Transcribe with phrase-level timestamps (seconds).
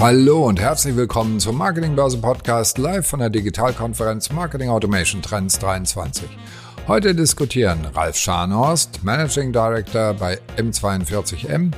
[0.00, 6.28] Hallo und herzlich willkommen zum Marketingbörse Podcast live von der Digitalkonferenz Marketing Automation Trends 23.
[6.88, 11.70] Heute diskutieren Ralf Scharnhorst, Managing Director bei M42M,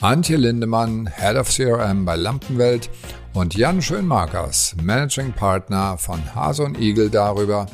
[0.00, 2.90] Antje Lindemann, Head of CRM bei Lampenwelt
[3.34, 7.66] und Jan Schönmarkers, Managing Partner von Hase und Igel darüber,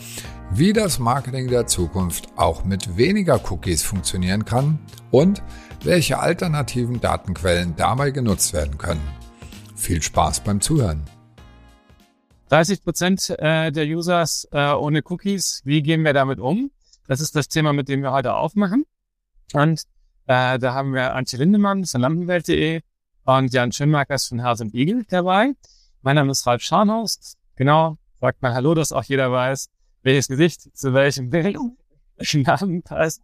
[0.53, 4.79] wie das Marketing der Zukunft auch mit weniger Cookies funktionieren kann
[5.11, 5.43] und
[5.85, 9.20] welche alternativen Datenquellen dabei genutzt werden können.
[9.81, 11.03] Viel Spaß beim Zuhören.
[12.51, 15.63] 30 Prozent äh, der Users äh, ohne Cookies.
[15.65, 16.71] Wie gehen wir damit um?
[17.09, 18.85] Das ist das Thema, mit dem wir heute aufmachen.
[19.55, 19.85] Und
[20.27, 22.83] äh, da haben wir Antje Lindemann von Lampenwelt.de
[23.25, 25.55] und Jan Schönmarkers von Herz und Igel dabei.
[26.03, 27.39] Mein Name ist Ralf Scharnhorst.
[27.57, 29.71] Genau, sagt mal Hallo, dass auch jeder weiß,
[30.03, 31.31] welches Gesicht zu welchem
[32.43, 33.23] Namen passt.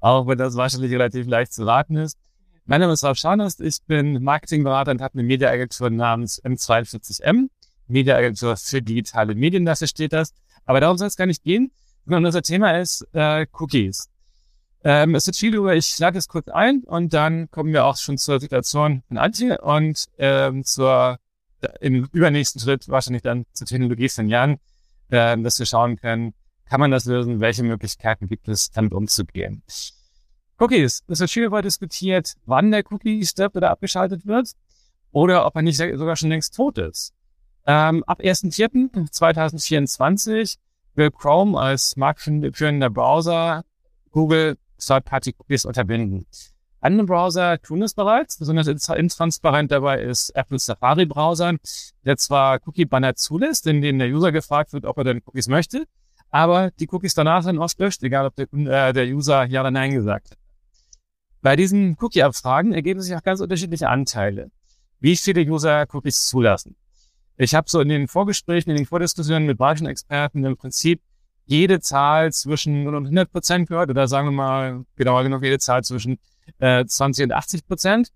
[0.00, 2.18] Auch wenn das wahrscheinlich relativ leicht zu raten ist.
[2.66, 7.48] Mein Name ist Ralf Scharnast, ich bin Marketingberater und habe eine Mediaagentur namens M42M.
[7.88, 10.32] Mediaagentur für digitale Medien, dafür steht das.
[10.64, 11.72] Aber darum soll es gar nicht gehen,
[12.06, 14.08] sondern unser Thema ist äh, Cookies.
[14.82, 17.98] Ähm, es wird viel über, ich lade es kurz ein und dann kommen wir auch
[17.98, 21.18] schon zur Situation von Antje und ähm, zur
[21.82, 24.56] im übernächsten Schritt wahrscheinlich dann zur Technologie von Jan,
[25.10, 26.32] äh, dass wir schauen können,
[26.64, 29.62] kann man das lösen, welche Möglichkeiten gibt es, damit umzugehen.
[30.58, 31.02] Cookies.
[31.08, 34.52] Es wird viel darüber diskutiert, wann der Cookie-Step wieder abgeschaltet wird
[35.10, 37.14] oder ob er nicht sogar schon längst tot ist.
[37.66, 40.58] Ähm, ab 1.4.2024
[40.94, 43.64] will Chrome als marktführender Browser
[44.10, 46.26] Google Third-Party-Cookies unterbinden.
[46.80, 51.54] Andere Browser tun es bereits, besonders intransparent dabei ist Apple Safari-Browser,
[52.04, 55.86] der zwar Cookie-Banner zulässt, in denen der User gefragt wird, ob er denn Cookies möchte,
[56.30, 59.70] aber die Cookies danach dann oft löscht, egal ob der, äh, der User Ja oder
[59.70, 60.43] Nein gesagt hat.
[61.44, 64.50] Bei diesen Cookie-Abfragen ergeben sich auch ganz unterschiedliche Anteile.
[64.98, 66.74] Wie viele User Cookies zulassen?
[67.36, 71.02] Ich habe so in den Vorgesprächen, in den Vordiskussionen mit Branchenexperten im Prinzip
[71.44, 75.58] jede Zahl zwischen 0 und 100 Prozent gehört oder sagen wir mal genauer genug jede
[75.58, 76.18] Zahl zwischen
[76.60, 78.08] äh, 20 und 80 Prozent.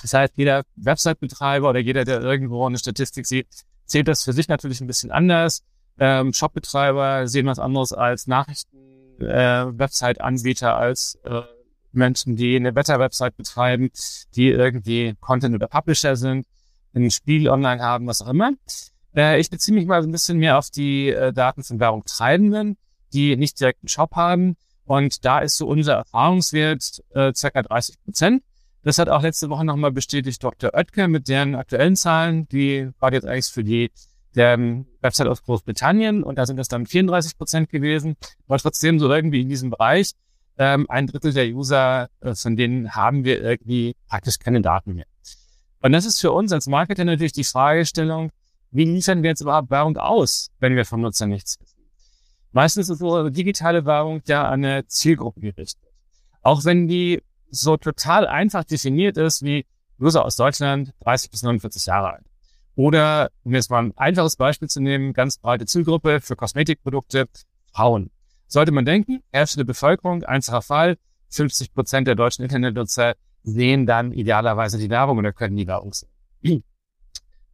[0.00, 3.46] Das heißt, jeder Website-Betreiber oder jeder, der irgendwo eine Statistik sieht,
[3.84, 5.62] zählt das für sich natürlich ein bisschen anders.
[5.98, 11.42] Ähm, Shop-Betreiber sehen was anderes als Nachrichten-Website-Anbieter, äh, als äh,
[11.92, 13.90] Menschen, die eine Wetter-Website betreiben,
[14.34, 16.46] die irgendwie Content- oder Publisher sind,
[16.94, 18.52] ein Spiel online haben, was auch immer.
[19.14, 22.76] Äh, ich beziehe mich mal ein bisschen mehr auf die äh, Daten von Werbung Treibenden,
[23.12, 24.56] die nicht direkt einen Shop haben.
[24.84, 28.42] Und da ist so unser Erfahrungswert äh, circa 30 Prozent.
[28.82, 30.72] Das hat auch letzte Woche nochmal bestätigt Dr.
[30.72, 32.48] Oetker mit deren aktuellen Zahlen.
[32.48, 33.90] Die war jetzt eigentlich für die
[34.34, 34.58] der
[35.00, 38.16] Website aus Großbritannien und da sind das dann 34 Prozent gewesen.
[38.46, 40.12] Aber trotzdem so irgendwie in diesem Bereich
[40.58, 45.06] ähm, ein Drittel der User, äh, von denen haben wir irgendwie praktisch keine Daten mehr.
[45.80, 48.30] Und das ist für uns als Marketer natürlich die Fragestellung,
[48.70, 51.78] wie liefern wir jetzt überhaupt Werbung aus, wenn wir vom Nutzer nichts wissen?
[52.52, 55.88] Meistens ist so digitale Werbung ja an eine Zielgruppe gerichtet.
[56.42, 59.64] Auch wenn die so total einfach definiert ist, wie
[60.00, 62.24] User aus Deutschland 30 bis 49 Jahre alt.
[62.74, 67.26] Oder, um jetzt mal ein einfaches Beispiel zu nehmen, ganz breite Zielgruppe für Kosmetikprodukte,
[67.72, 68.10] Frauen
[68.48, 70.96] sollte man denken, Hälfte der Bevölkerung, einfacher Fall,
[71.30, 76.64] 50 Prozent der deutschen Internetnutzer sehen dann idealerweise die Werbung oder können die Werbung sehen.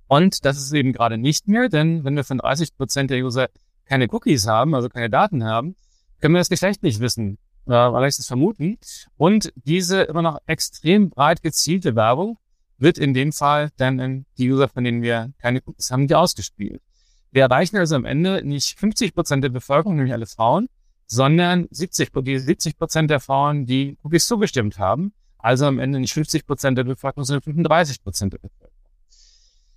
[0.07, 3.49] Und das ist eben gerade nicht mehr, denn wenn wir von 30 Prozent der User
[3.85, 5.77] keine Cookies haben, also keine Daten haben,
[6.21, 8.79] können wir das Geschlecht nicht wissen, äh, es vermuten.
[9.17, 12.39] Und diese immer noch extrem breit gezielte Werbung
[12.79, 16.15] wird in dem Fall dann in die User, von denen wir keine Cookies haben, die
[16.15, 16.83] ausgespielt.
[17.31, 20.69] Wir erreichen also am Ende nicht 50 Prozent der Bevölkerung, nämlich alle Frauen,
[21.07, 25.13] sondern 70, die 70 Prozent der Frauen, die Cookies zugestimmt haben.
[25.39, 28.75] Also am Ende nicht 50 Prozent der Bevölkerung, sondern 35 Prozent der Bevölkerung.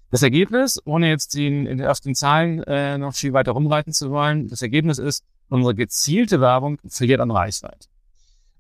[0.10, 4.48] Das Ergebnis, ohne jetzt den, auf den Zahlen äh, noch viel weiter rumreiten zu wollen,
[4.48, 7.88] das Ergebnis ist, unsere gezielte Werbung verliert an Reichweite.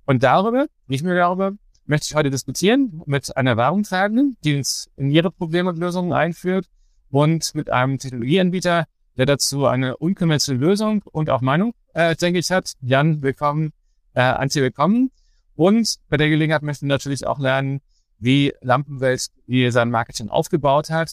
[0.05, 1.53] Und darüber, nicht nur darüber,
[1.85, 6.67] möchte ich heute diskutieren mit einer Werbungstreibenden, die uns in ihre Probleme und Lösungen einführt
[7.09, 8.85] und mit einem Technologieanbieter,
[9.17, 12.73] der dazu eine unkonventionelle Lösung und auch Meinung, äh, denke ich, hat.
[12.82, 13.73] Jan, willkommen.
[14.14, 15.09] Äh, Antje, willkommen.
[15.55, 17.82] Und bei der Gelegenheit möchten wir natürlich auch lernen,
[18.20, 21.11] wie Lampenwelt wie sein Marketing aufgebaut hat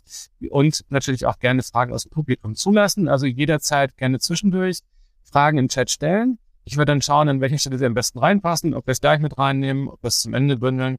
[0.51, 3.09] und natürlich auch gerne Fragen aus dem Publikum zulassen.
[3.09, 4.81] Also jederzeit gerne zwischendurch
[5.23, 6.39] Fragen im Chat stellen.
[6.65, 9.21] Ich werde dann schauen, an welcher Stelle sie am besten reinpassen, ob wir es gleich
[9.21, 10.97] mit reinnehmen, ob wir es zum Ende bündeln.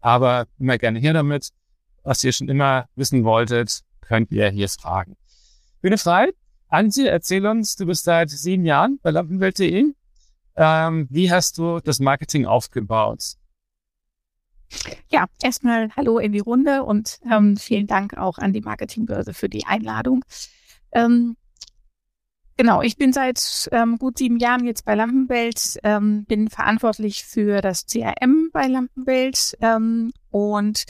[0.00, 1.48] Aber immer gerne hier damit.
[2.02, 5.16] Was ihr schon immer wissen wolltet, könnt ihr hier fragen.
[5.80, 6.32] Bühne frei.
[6.72, 9.92] Antje, erzähl uns, du bist seit sieben Jahren bei Lampenwelt.de.
[10.56, 13.34] Ähm, wie hast du das Marketing aufgebaut?
[15.10, 19.50] Ja, erstmal Hallo in die Runde und ähm, vielen Dank auch an die Marketingbörse für
[19.50, 20.24] die Einladung.
[20.92, 21.36] Ähm,
[22.58, 27.62] Genau, ich bin seit ähm, gut sieben Jahren jetzt bei Lampenwelt, ähm, bin verantwortlich für
[27.62, 30.84] das CRM bei Lampenwelt ähm, und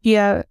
[0.00, 0.46] wir,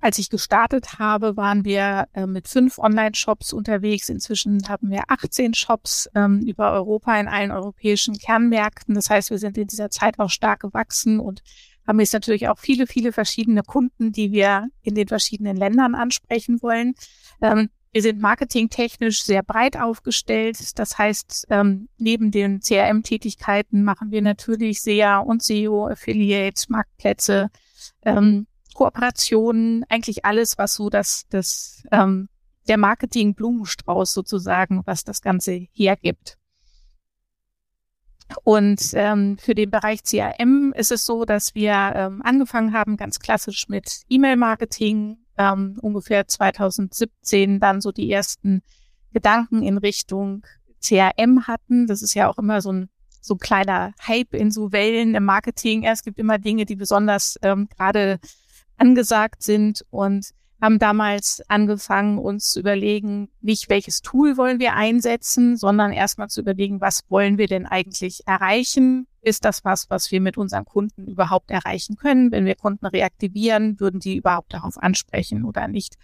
[0.00, 4.08] als ich gestartet habe, waren wir äh, mit fünf Online-Shops unterwegs.
[4.08, 8.94] Inzwischen haben wir 18 Shops ähm, über Europa in allen europäischen Kernmärkten.
[8.94, 11.42] Das heißt, wir sind in dieser Zeit auch stark gewachsen und
[11.86, 16.62] haben jetzt natürlich auch viele, viele verschiedene Kunden, die wir in den verschiedenen Ländern ansprechen
[16.62, 16.94] wollen.
[17.40, 20.78] Ähm, wir sind marketingtechnisch sehr breit aufgestellt.
[20.78, 27.48] Das heißt, ähm, neben den CRM-Tätigkeiten machen wir natürlich SEA und SEO, Affiliate, Marktplätze,
[28.04, 28.46] ähm,
[28.78, 32.28] Kooperationen, eigentlich alles, was so das, das ähm,
[32.68, 36.38] der Marketing-Blumenstrauß sozusagen, was das Ganze hergibt.
[38.44, 43.18] Und ähm, für den Bereich CRM ist es so, dass wir ähm, angefangen haben, ganz
[43.18, 48.62] klassisch mit E-Mail-Marketing, ähm, ungefähr 2017 dann so die ersten
[49.12, 50.46] Gedanken in Richtung
[50.80, 51.88] CRM hatten.
[51.88, 52.88] Das ist ja auch immer so ein
[53.20, 55.82] so ein kleiner Hype in so Wellen im Marketing.
[55.82, 58.20] Es gibt immer Dinge, die besonders ähm, gerade
[58.78, 60.30] angesagt sind und
[60.60, 66.40] haben damals angefangen, uns zu überlegen, nicht welches Tool wollen wir einsetzen, sondern erstmal zu
[66.40, 69.06] überlegen, was wollen wir denn eigentlich erreichen?
[69.20, 72.32] Ist das was, was wir mit unseren Kunden überhaupt erreichen können?
[72.32, 75.94] Wenn wir Kunden reaktivieren, würden die überhaupt darauf ansprechen oder nicht?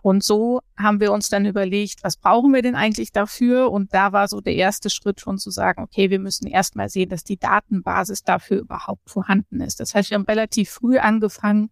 [0.00, 3.72] Und so haben wir uns dann überlegt, was brauchen wir denn eigentlich dafür?
[3.72, 7.08] Und da war so der erste Schritt schon zu sagen, okay, wir müssen erstmal sehen,
[7.08, 9.80] dass die Datenbasis dafür überhaupt vorhanden ist.
[9.80, 11.70] Das heißt, wir haben relativ früh angefangen,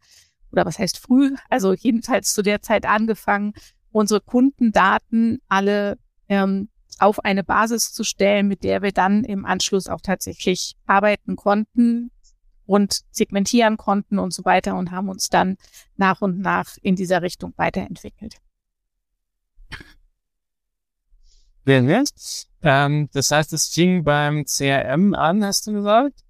[0.57, 3.53] oder was heißt früh, also jedenfalls zu der Zeit angefangen,
[3.93, 5.99] unsere Kundendaten alle
[6.29, 6.69] ähm,
[6.99, 12.11] auf eine Basis zu stellen, mit der wir dann im Anschluss auch tatsächlich arbeiten konnten
[12.65, 15.57] und segmentieren konnten und so weiter und haben uns dann
[15.97, 18.37] nach und nach in dieser Richtung weiterentwickelt.
[22.63, 26.21] Ähm, das heißt, es fing beim CRM an, hast du gesagt.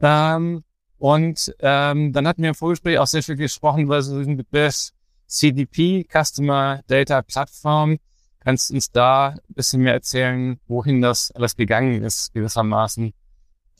[0.00, 0.64] Ähm,
[1.02, 4.90] und ähm, dann hatten wir im Vorgespräch auch sehr viel gesprochen über so den Begriff
[5.26, 7.98] CDP, Customer Data Platform.
[8.38, 13.12] Kannst du uns da ein bisschen mehr erzählen, wohin das alles gegangen ist, gewissermaßen?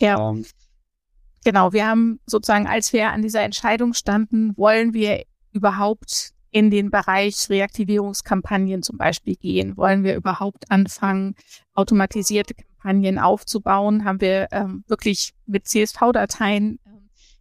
[0.01, 0.31] Ja.
[0.31, 0.45] Ähm,
[1.45, 5.23] genau, wir haben sozusagen, als wir an dieser Entscheidung standen, wollen wir
[5.53, 9.77] überhaupt in den Bereich Reaktivierungskampagnen zum Beispiel gehen?
[9.77, 11.37] Wollen wir überhaupt anfangen,
[11.75, 14.05] automatisierte Kampagnen aufzubauen?
[14.05, 16.81] Haben wir ähm, wirklich mit CSV-Dateien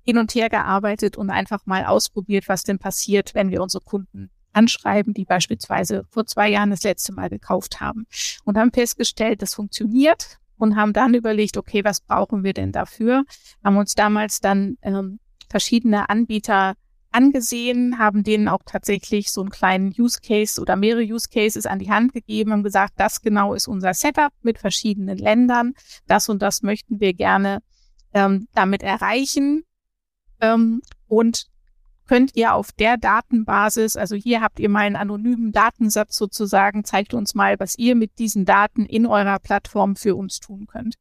[0.03, 4.30] hin und her gearbeitet und einfach mal ausprobiert, was denn passiert, wenn wir unsere Kunden
[4.53, 8.06] anschreiben, die beispielsweise vor zwei Jahren das letzte Mal gekauft haben
[8.44, 13.24] und haben festgestellt, das funktioniert und haben dann überlegt, okay, was brauchen wir denn dafür?
[13.63, 15.19] Haben uns damals dann ähm,
[15.50, 16.75] verschiedene Anbieter
[17.12, 21.80] angesehen, haben denen auch tatsächlich so einen kleinen Use Case oder mehrere Use Cases an
[21.80, 25.74] die Hand gegeben und gesagt, das genau ist unser Setup mit verschiedenen Ländern.
[26.07, 27.59] Das und das möchten wir gerne
[28.13, 29.63] ähm, damit erreichen
[30.41, 31.47] ähm, und
[32.07, 37.13] könnt ihr auf der Datenbasis, also hier habt ihr mal einen anonymen Datensatz sozusagen, zeigt
[37.13, 40.95] uns mal, was ihr mit diesen Daten in eurer Plattform für uns tun könnt.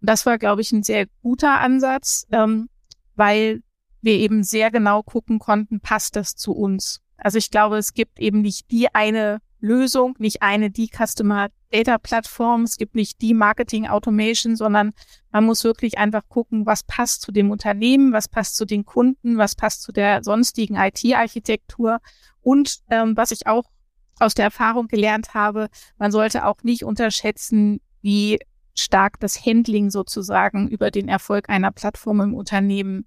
[0.00, 2.70] das war, glaube ich, ein sehr guter Ansatz, ähm,
[3.16, 3.62] weil
[4.00, 7.02] wir eben sehr genau gucken konnten, passt das zu uns.
[7.18, 11.98] Also ich glaube, es gibt eben nicht die eine Lösung, nicht eine die Customer Data
[11.98, 14.92] Plattform, es gibt nicht die Marketing Automation, sondern
[15.30, 19.38] man muss wirklich einfach gucken, was passt zu dem Unternehmen, was passt zu den Kunden,
[19.38, 22.00] was passt zu der sonstigen IT-Architektur
[22.40, 23.64] und ähm, was ich auch
[24.18, 28.38] aus der Erfahrung gelernt habe, man sollte auch nicht unterschätzen, wie
[28.74, 33.06] stark das Handling sozusagen über den Erfolg einer Plattform im Unternehmen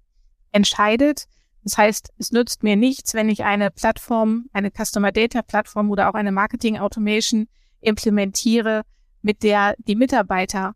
[0.52, 1.24] entscheidet.
[1.64, 6.10] Das heißt, es nützt mir nichts, wenn ich eine Plattform, eine Customer Data Plattform oder
[6.10, 7.48] auch eine Marketing Automation
[7.80, 8.82] implementiere,
[9.22, 10.74] mit der die Mitarbeiter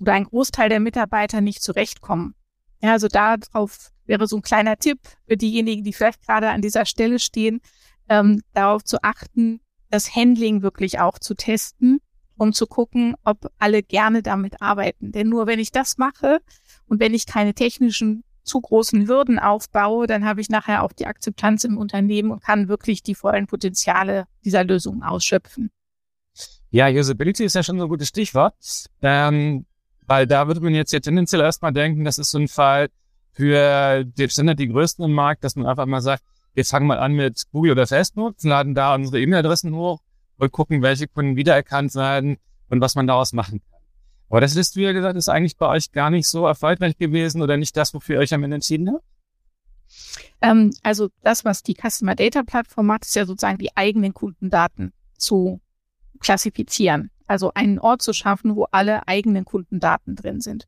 [0.00, 2.34] oder ein Großteil der Mitarbeiter nicht zurechtkommen.
[2.82, 6.86] Ja, also darauf wäre so ein kleiner Tipp für diejenigen, die vielleicht gerade an dieser
[6.86, 7.60] Stelle stehen,
[8.08, 12.00] ähm, darauf zu achten, das Handling wirklich auch zu testen,
[12.38, 15.12] um zu gucken, ob alle gerne damit arbeiten.
[15.12, 16.40] Denn nur wenn ich das mache
[16.86, 21.06] und wenn ich keine technischen zu großen Hürden aufbaue, dann habe ich nachher auch die
[21.06, 25.70] Akzeptanz im Unternehmen und kann wirklich die vollen Potenziale dieser Lösung ausschöpfen.
[26.70, 28.54] Ja, Usability ist ja schon so ein gutes Stichwort,
[29.02, 29.66] ähm,
[30.06, 32.88] weil da würde man jetzt ja tendenziell erstmal denken, das ist so ein Fall
[33.32, 36.22] für die Standard die größten im Markt, dass man einfach mal sagt,
[36.54, 40.00] wir fangen mal an mit Google oder Facebook, laden da unsere E-Mail-Adressen hoch
[40.36, 43.69] und gucken, welche Kunden wiedererkannt werden und was man daraus machen kann.
[44.30, 47.56] Aber das ist, wie gesagt, ist eigentlich bei euch gar nicht so erfolgreich gewesen oder
[47.56, 49.04] nicht das, wofür ihr euch am Ende entschieden habt?
[50.40, 54.92] Ähm, also das, was die Customer Data Plattform macht, ist ja sozusagen die eigenen Kundendaten
[55.18, 55.60] zu
[56.20, 57.10] klassifizieren.
[57.26, 60.66] Also einen Ort zu schaffen, wo alle eigenen Kundendaten drin sind.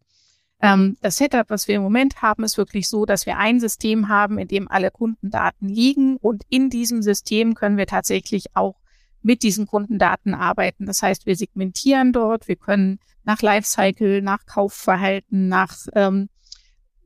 [0.61, 4.09] Ähm, das Setup, was wir im Moment haben, ist wirklich so, dass wir ein System
[4.09, 8.81] haben, in dem alle Kundendaten liegen und in diesem System können wir tatsächlich auch
[9.23, 10.87] mit diesen Kundendaten arbeiten.
[10.87, 16.29] Das heißt, wir segmentieren dort, wir können nach Lifecycle, nach Kaufverhalten, nach, ähm,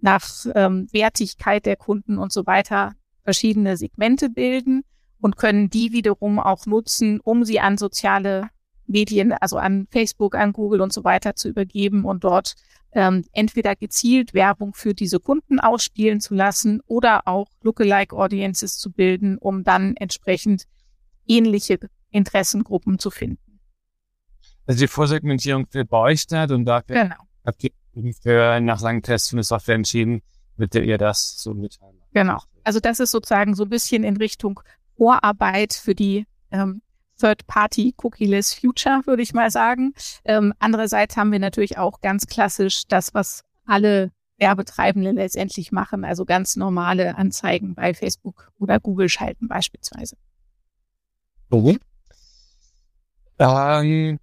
[0.00, 2.92] nach ähm, Wertigkeit der Kunden und so weiter
[3.24, 4.84] verschiedene Segmente bilden
[5.20, 8.50] und können die wiederum auch nutzen, um sie an soziale
[8.86, 12.54] Medien, also an Facebook, an Google und so weiter zu übergeben und dort
[12.92, 18.92] ähm, entweder gezielt Werbung für diese Kunden ausspielen zu lassen oder auch Lookalike Audiences zu
[18.92, 20.64] bilden, um dann entsprechend
[21.26, 21.78] ähnliche
[22.10, 23.45] Interessengruppen zu finden.
[24.66, 27.16] Also die Vorsegmentierung wird bei euch statt und dafür genau.
[27.44, 27.70] habt ihr
[28.22, 30.22] für, nach langen Tests für eine Software entschieden,
[30.56, 32.00] mit der ihr das so mitteilen.
[32.12, 32.40] Genau.
[32.64, 34.60] Also das ist sozusagen so ein bisschen in Richtung
[34.96, 36.82] Vorarbeit für die ähm,
[37.18, 39.94] Third-Party Cookie-less Future, würde ich mal sagen.
[40.24, 46.24] Ähm, andererseits haben wir natürlich auch ganz klassisch das, was alle Werbetreibenden letztendlich machen, also
[46.24, 50.16] ganz normale Anzeigen bei Facebook oder Google schalten beispielsweise.
[51.50, 51.78] Mhm.
[53.38, 54.18] Ähm,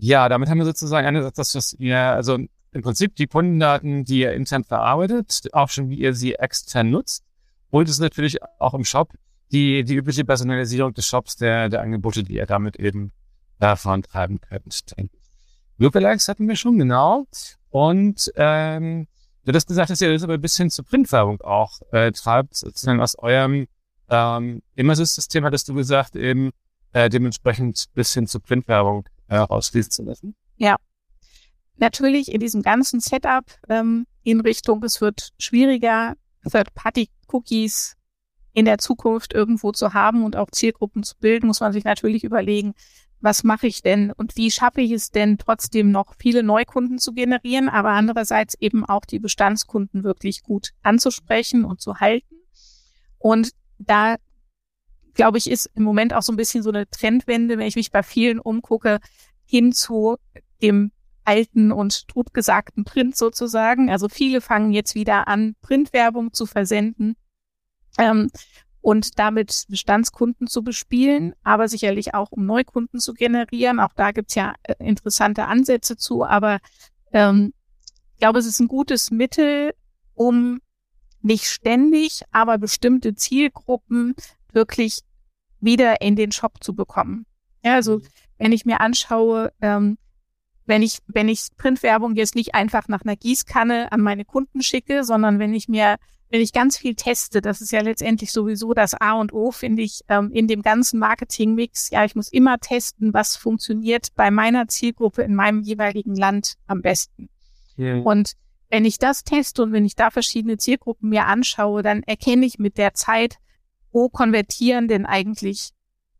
[0.00, 2.38] ja, damit haben wir sozusagen einerseits das, was ihr, also
[2.72, 7.24] im Prinzip die Kundendaten, die ihr intern verarbeitet, auch schon wie ihr sie extern nutzt.
[7.70, 9.12] Und es ist natürlich auch im Shop
[9.52, 13.12] die, die übliche Personalisierung des Shops, der, der Angebote, die ihr damit eben
[13.58, 14.94] äh, vorantreiben könnt.
[15.78, 17.26] Lookalikes hatten wir schon, genau.
[17.70, 19.06] Und ähm,
[19.44, 23.00] du hast gesagt, dass ihr das aber ein bisschen zur Printwerbung auch äh, treibt, sozusagen
[23.00, 23.66] aus eurem
[24.08, 26.50] ähm, Immersys-System hattest du gesagt, eben
[26.92, 29.04] äh, dementsprechend bis hin zur Printwerbung
[29.38, 30.34] rausfließen zu lassen.
[30.56, 30.76] Ja.
[31.76, 36.14] Natürlich in diesem ganzen Setup ähm, in Richtung, es wird schwieriger,
[36.50, 37.96] Third-Party-Cookies
[38.52, 42.24] in der Zukunft irgendwo zu haben und auch Zielgruppen zu bilden, muss man sich natürlich
[42.24, 42.74] überlegen,
[43.20, 47.12] was mache ich denn und wie schaffe ich es denn trotzdem noch viele Neukunden zu
[47.12, 52.36] generieren, aber andererseits eben auch die Bestandskunden wirklich gut anzusprechen und zu halten.
[53.18, 54.16] Und da
[55.20, 57.90] glaube ich, ist im Moment auch so ein bisschen so eine Trendwende, wenn ich mich
[57.90, 59.00] bei vielen umgucke,
[59.44, 60.16] hin zu
[60.62, 60.92] dem
[61.26, 63.90] alten und totgesagten Print sozusagen.
[63.90, 67.16] Also viele fangen jetzt wieder an, Printwerbung zu versenden
[67.98, 68.30] ähm,
[68.80, 73.78] und damit Bestandskunden zu bespielen, aber sicherlich auch um Neukunden zu generieren.
[73.78, 76.60] Auch da gibt's ja äh, interessante Ansätze zu, aber
[77.12, 77.52] ähm,
[78.14, 79.74] ich glaube, es ist ein gutes Mittel,
[80.14, 80.62] um
[81.20, 84.14] nicht ständig, aber bestimmte Zielgruppen
[84.54, 85.00] wirklich
[85.60, 87.26] wieder in den Shop zu bekommen.
[87.64, 88.06] Ja, also mhm.
[88.38, 89.98] wenn ich mir anschaue, ähm,
[90.66, 95.04] wenn ich, wenn ich Printwerbung jetzt nicht einfach nach einer Gießkanne an meine Kunden schicke,
[95.04, 95.96] sondern wenn ich mir
[96.30, 99.82] wenn ich ganz viel teste, das ist ja letztendlich sowieso das A und O, finde
[99.82, 101.90] ich, ähm, in dem ganzen Marketingmix.
[101.90, 106.82] Ja, ich muss immer testen, was funktioniert bei meiner Zielgruppe in meinem jeweiligen Land am
[106.82, 107.28] besten.
[107.76, 107.96] Ja.
[107.96, 108.34] Und
[108.68, 112.60] wenn ich das teste und wenn ich da verschiedene Zielgruppen mir anschaue, dann erkenne ich
[112.60, 113.38] mit der Zeit,
[113.92, 115.70] wo konvertieren denn eigentlich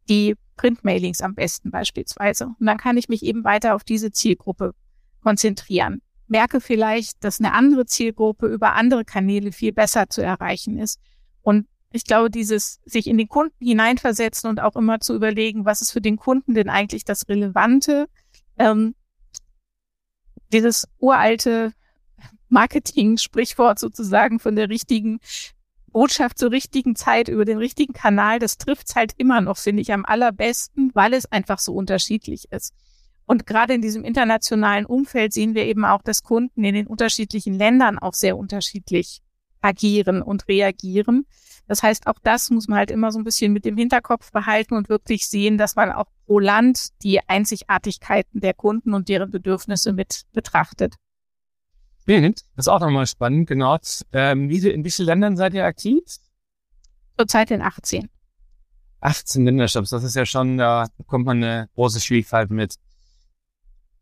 [0.08, 2.46] die Printmailings am besten beispielsweise.
[2.58, 4.74] Und dann kann ich mich eben weiter auf diese Zielgruppe
[5.22, 11.00] konzentrieren merke vielleicht, dass eine andere Zielgruppe über andere Kanäle viel besser zu erreichen ist.
[11.42, 15.82] Und ich glaube, dieses sich in den Kunden hineinversetzen und auch immer zu überlegen, was
[15.82, 18.06] ist für den Kunden denn eigentlich das Relevante,
[18.58, 18.94] ähm,
[20.52, 21.72] dieses uralte
[22.48, 25.18] Marketing-Sprichwort sozusagen von der richtigen
[25.92, 29.92] Botschaft zur richtigen Zeit über den richtigen Kanal, das trifft's halt immer noch, finde ich,
[29.92, 32.74] am allerbesten, weil es einfach so unterschiedlich ist.
[33.26, 37.54] Und gerade in diesem internationalen Umfeld sehen wir eben auch, dass Kunden in den unterschiedlichen
[37.54, 39.20] Ländern auch sehr unterschiedlich
[39.60, 41.26] agieren und reagieren.
[41.68, 44.74] Das heißt, auch das muss man halt immer so ein bisschen mit dem Hinterkopf behalten
[44.74, 49.92] und wirklich sehen, dass man auch pro Land die Einzigartigkeiten der Kunden und deren Bedürfnisse
[49.92, 50.96] mit betrachtet.
[52.56, 53.78] Das ist auch nochmal spannend, genau.
[54.12, 56.02] Ähm, wie, in wie vielen Ländern seid ihr aktiv?
[57.16, 58.08] Zurzeit in 18.
[59.00, 62.74] 18 Ländershops, das ist ja schon, da kommt man eine große Schwierigkeit mit.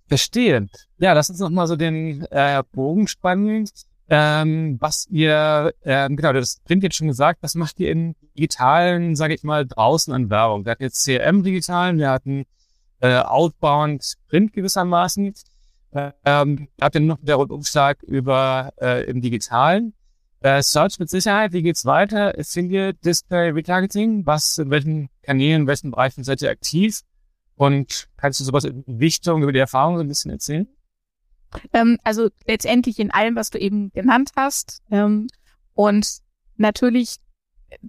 [0.07, 0.69] Verstehe.
[0.99, 3.69] Ja, lass uns noch mal so den äh, Bogen spannen.
[4.11, 9.17] Ähm, was ihr, ähm, genau, das Print jetzt schon gesagt, was macht ihr in digitalen,
[9.17, 10.65] sage ich mal, draußen an Werbung?
[10.65, 12.47] Wir hatten jetzt CRM digitalen, wir hatten
[13.01, 15.35] äh, Outbound Print gewissermaßen.
[15.93, 19.95] Ähm, habt ihr noch der Rundumschlag über äh, im Digitalen?
[20.41, 22.33] Äh, Search mit Sicherheit, wie geht's weiter?
[22.39, 27.01] Single Display Retargeting, was in welchen Kanälen, in welchen Bereichen seid ihr aktiv?
[27.57, 30.69] Und kannst du sowas in Richtung über die Erfahrung so ein bisschen erzählen?
[31.73, 34.81] Ähm, also letztendlich in allem, was du eben genannt hast.
[34.91, 35.29] Ähm,
[35.75, 36.19] und
[36.57, 37.17] natürlich,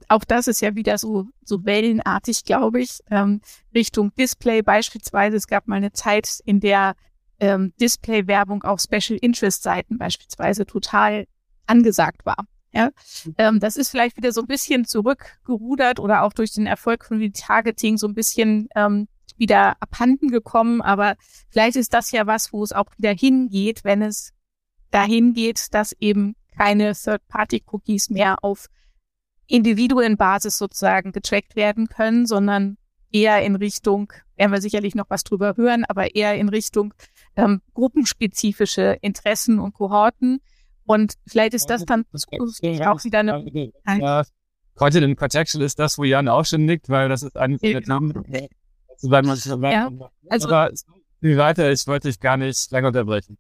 [0.08, 3.42] auch das ist ja wieder so, so wellenartig, glaube ich, ähm,
[3.76, 5.38] Richtung Display beispielsweise.
[5.38, 6.96] Es gab mal eine Zeit, in der
[7.40, 11.28] ähm, Display-Werbung auf Special Interest-Seiten beispielsweise total
[11.66, 12.46] angesagt war.
[12.72, 12.92] Ja,
[13.38, 17.18] ähm, das ist vielleicht wieder so ein bisschen zurückgerudert oder auch durch den Erfolg von
[17.18, 20.82] Retargeting so ein bisschen ähm, wieder abhanden gekommen.
[20.82, 21.16] Aber
[21.50, 24.34] vielleicht ist das ja was, wo es auch wieder hingeht, wenn es
[24.92, 28.68] dahin geht, dass eben keine Third-Party-Cookies mehr auf
[29.48, 32.78] Individuenbasis sozusagen getrackt werden können, sondern
[33.12, 36.94] eher in Richtung, werden wir sicherlich noch was drüber hören, aber eher in Richtung
[37.36, 40.42] ähm, gruppenspezifische Interessen und Kohorten.
[40.86, 43.46] Und vielleicht ist das dann auch wieder eine.
[43.86, 44.24] Ja,
[44.76, 47.82] Content in Contextual ist das, wo Jan auch schon nickt, weil das ist eines der
[47.82, 48.14] Themen.
[49.02, 49.38] Weil man,
[49.72, 49.90] ja,
[50.30, 50.72] also, aber
[51.22, 53.38] wie weiter, ich wollte dich gar nicht lange unterbrechen.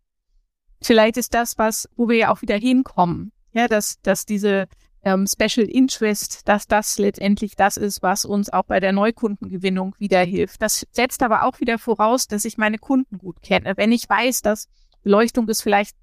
[0.82, 3.32] Vielleicht ist das was, wo wir ja auch wieder hinkommen.
[3.52, 4.68] Ja, dass, dass diese
[5.04, 10.22] ähm, Special Interest, dass das letztendlich das ist, was uns auch bei der Neukundengewinnung wieder
[10.22, 10.62] hilft.
[10.62, 13.74] Das setzt aber auch wieder voraus, dass ich meine Kunden gut kenne.
[13.78, 14.68] Wenn ich weiß, dass
[15.04, 15.96] Beleuchtung ist vielleicht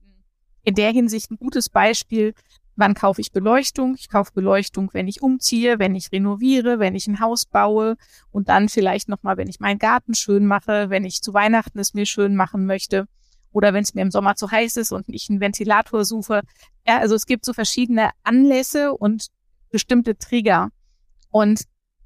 [0.62, 2.34] in der Hinsicht ein gutes Beispiel,
[2.74, 3.96] wann kaufe ich Beleuchtung?
[3.98, 7.96] Ich kaufe Beleuchtung, wenn ich umziehe, wenn ich renoviere, wenn ich ein Haus baue
[8.30, 11.94] und dann vielleicht nochmal, wenn ich meinen Garten schön mache, wenn ich zu Weihnachten es
[11.94, 13.06] mir schön machen möchte
[13.56, 16.42] oder wenn es mir im Sommer zu heiß ist und ich einen Ventilator suche.
[16.86, 19.28] Ja, also es gibt so verschiedene Anlässe und
[19.70, 20.68] bestimmte Trigger.
[21.30, 21.62] Und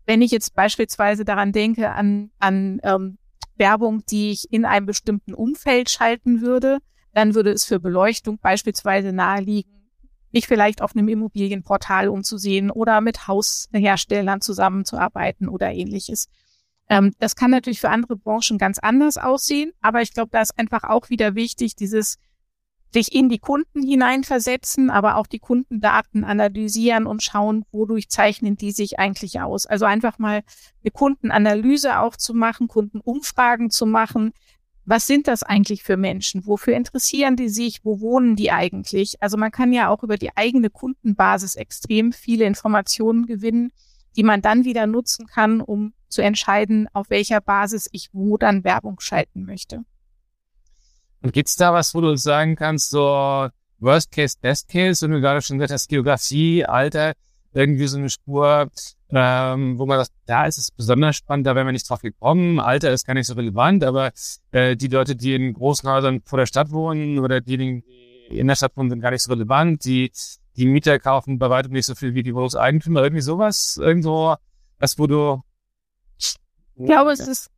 [0.07, 3.19] wenn ich jetzt beispielsweise daran denke, an, an ähm,
[3.57, 6.79] Werbung, die ich in einem bestimmten Umfeld schalten würde,
[7.15, 9.91] dann würde es für Beleuchtung beispielsweise naheliegen,
[10.31, 16.29] mich vielleicht auf einem Immobilienportal umzusehen oder mit Hausherstellern zusammenzuarbeiten oder ähnliches.
[16.91, 20.59] Ähm, das kann natürlich für andere Branchen ganz anders aussehen, aber ich glaube, da ist
[20.59, 22.19] einfach auch wieder wichtig, dieses
[22.93, 28.73] sich in die Kunden hineinversetzen, aber auch die Kundendaten analysieren und schauen, wodurch zeichnen die
[28.73, 29.67] sich eigentlich aus.
[29.67, 30.43] Also einfach mal
[30.83, 34.33] eine Kundenanalyse auch zu machen, Kundenumfragen zu machen.
[34.85, 36.45] Was sind das eigentlich für Menschen?
[36.47, 37.85] Wofür interessieren die sich?
[37.85, 39.23] Wo wohnen die eigentlich?
[39.23, 43.71] Also man kann ja auch über die eigene Kundenbasis extrem viele Informationen gewinnen,
[44.17, 48.65] die man dann wieder nutzen kann, um zu entscheiden, auf welcher Basis ich wo dann
[48.65, 49.85] Werbung schalten möchte.
[51.23, 55.21] Und gibt's da was, wo du sagen kannst, so Worst Case, Best Case, wenn du
[55.21, 57.15] gerade schon gesagt hast, Geografie, Alter,
[57.53, 58.71] irgendwie so eine Spur,
[59.11, 62.61] ähm, wo man sagt, da ist es besonders spannend, da wären wir nicht drauf gekommen.
[62.61, 64.13] Alter ist gar nicht so relevant, aber
[64.53, 67.83] äh, die Leute, die in großen Häusern vor der Stadt wohnen oder diejenigen,
[68.31, 69.85] die in der Stadt wohnen, sind gar nicht so relevant.
[69.85, 70.13] Die,
[70.61, 73.03] die Mieter kaufen bei weitem nicht so viel wie die Wohnungseigentümer.
[73.03, 74.37] Irgendwie sowas, irgendwo,
[74.79, 75.43] was, wo du
[76.77, 77.51] ich glaube, es ist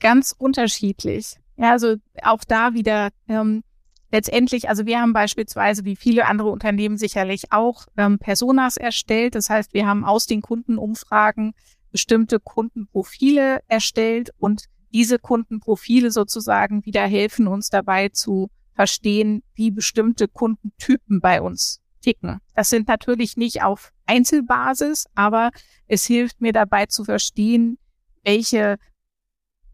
[0.00, 1.36] ganz unterschiedlich.
[1.56, 3.62] Ja, also auch da wieder ähm,
[4.10, 9.34] letztendlich, also wir haben beispielsweise, wie viele andere Unternehmen sicherlich auch, ähm, Personas erstellt.
[9.34, 11.54] Das heißt, wir haben aus den Kundenumfragen
[11.90, 20.28] bestimmte Kundenprofile erstellt und diese Kundenprofile sozusagen wieder helfen uns dabei zu verstehen, wie bestimmte
[20.28, 22.40] Kundentypen bei uns ticken.
[22.54, 25.50] Das sind natürlich nicht auf Einzelbasis, aber
[25.86, 27.78] es hilft mir dabei zu verstehen,
[28.24, 28.76] welche,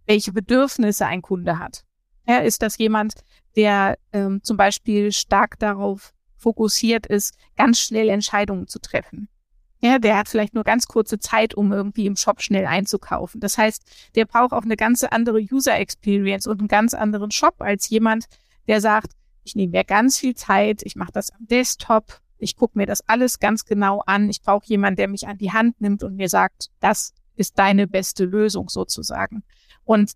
[0.06, 1.84] welche Bedürfnisse ein Kunde hat.
[2.26, 3.14] Ja, ist das jemand,
[3.56, 9.28] der ähm, zum Beispiel stark darauf fokussiert ist, ganz schnell Entscheidungen zu treffen?
[9.80, 13.40] Ja, der hat vielleicht nur ganz kurze Zeit, um irgendwie im Shop schnell einzukaufen.
[13.40, 17.60] Das heißt, der braucht auch eine ganz andere User Experience und einen ganz anderen Shop
[17.60, 18.26] als jemand,
[18.66, 19.12] der sagt,
[19.48, 23.00] ich nehme mir ganz viel Zeit, ich mache das am Desktop, ich gucke mir das
[23.08, 26.28] alles ganz genau an, ich brauche jemanden, der mich an die Hand nimmt und mir
[26.28, 29.42] sagt, das ist deine beste Lösung sozusagen.
[29.84, 30.12] Und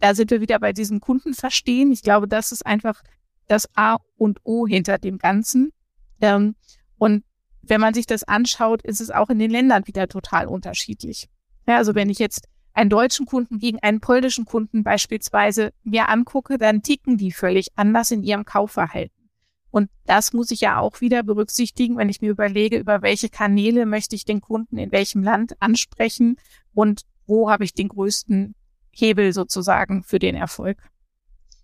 [0.00, 1.92] da sind wir wieder bei diesem Kundenverstehen.
[1.92, 3.02] Ich glaube, das ist einfach
[3.46, 5.72] das A und O hinter dem Ganzen.
[6.20, 6.56] Ähm,
[6.98, 7.24] und
[7.62, 11.28] wenn man sich das anschaut, ist es auch in den Ländern wieder total unterschiedlich.
[11.68, 16.58] Ja, also wenn ich jetzt einen deutschen Kunden gegen einen polnischen Kunden beispielsweise mir angucke,
[16.58, 19.30] dann ticken die völlig anders in ihrem Kaufverhalten.
[19.70, 23.86] Und das muss ich ja auch wieder berücksichtigen, wenn ich mir überlege, über welche Kanäle
[23.86, 26.36] möchte ich den Kunden in welchem Land ansprechen
[26.74, 28.54] und wo habe ich den größten
[28.90, 30.78] Hebel sozusagen für den Erfolg.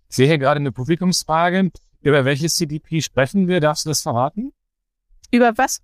[0.09, 1.71] Ich sehe hier gerade eine Publikumsfrage.
[2.01, 3.59] Über welches CDP sprechen wir?
[3.59, 4.53] Darfst du das verraten?
[5.31, 5.81] Über was?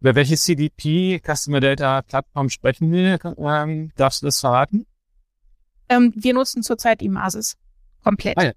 [0.00, 3.18] Über welches CDP, Customer Data Plattform sprechen wir?
[3.38, 4.86] Ähm, darfst du das verraten?
[5.88, 7.56] Ähm, wir nutzen zurzeit Imasis.
[8.02, 8.38] Komplett.
[8.38, 8.52] Ah, ja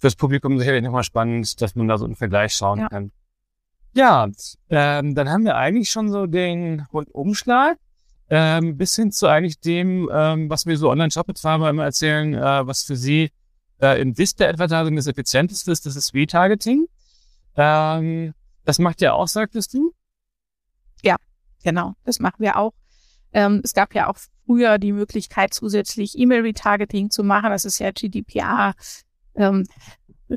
[0.00, 2.88] fürs Publikum sicherlich nochmal spannend, dass man da so einen Vergleich schauen ja.
[2.88, 3.12] kann.
[3.92, 4.28] Ja,
[4.70, 7.76] ähm, dann haben wir eigentlich schon so den Rundumschlag
[8.30, 12.84] ähm, bis hin zu eigentlich dem, ähm, was wir so Online-Shop-Betreiber immer erzählen, äh, was
[12.84, 13.30] für sie
[13.80, 16.86] äh, im Display-Advertising das effizienteste ist, das ist Retargeting.
[17.56, 18.32] Ähm,
[18.64, 19.92] das macht ja auch, sagtest du?
[21.62, 22.74] Genau, das machen wir auch.
[23.32, 27.50] Ähm, es gab ja auch früher die Möglichkeit, zusätzlich E-Mail-Retargeting zu machen.
[27.50, 28.74] Das ist ja GDPR
[29.36, 29.66] ähm,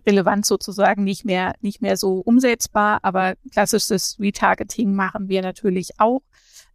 [0.05, 6.21] relevant sozusagen nicht mehr, nicht mehr so umsetzbar, aber klassisches Retargeting machen wir natürlich auch.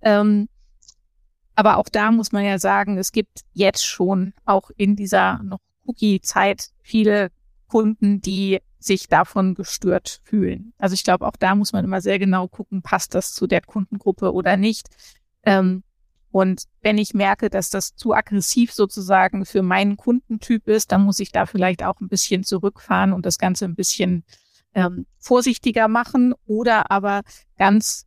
[0.02, 0.48] Ähm,
[1.54, 5.60] aber auch da muss man ja sagen, es gibt jetzt schon auch in dieser noch
[5.86, 7.30] Cookie-Zeit viele
[7.68, 10.72] Kunden, die sich davon gestört fühlen.
[10.78, 13.60] Also ich glaube, auch da muss man immer sehr genau gucken, passt das zu der
[13.60, 14.88] Kundengruppe oder nicht.
[15.42, 15.82] Ähm,
[16.30, 21.20] und wenn ich merke, dass das zu aggressiv sozusagen für meinen Kundentyp ist, dann muss
[21.20, 24.24] ich da vielleicht auch ein bisschen zurückfahren und das Ganze ein bisschen
[24.74, 27.22] ähm, vorsichtiger machen oder aber
[27.56, 28.06] ganz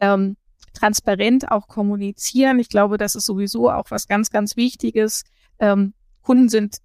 [0.00, 0.36] ähm,
[0.74, 2.58] transparent auch kommunizieren.
[2.58, 5.24] Ich glaube, das ist sowieso auch was ganz, ganz Wichtiges.
[5.58, 6.78] Ähm, Kunden sind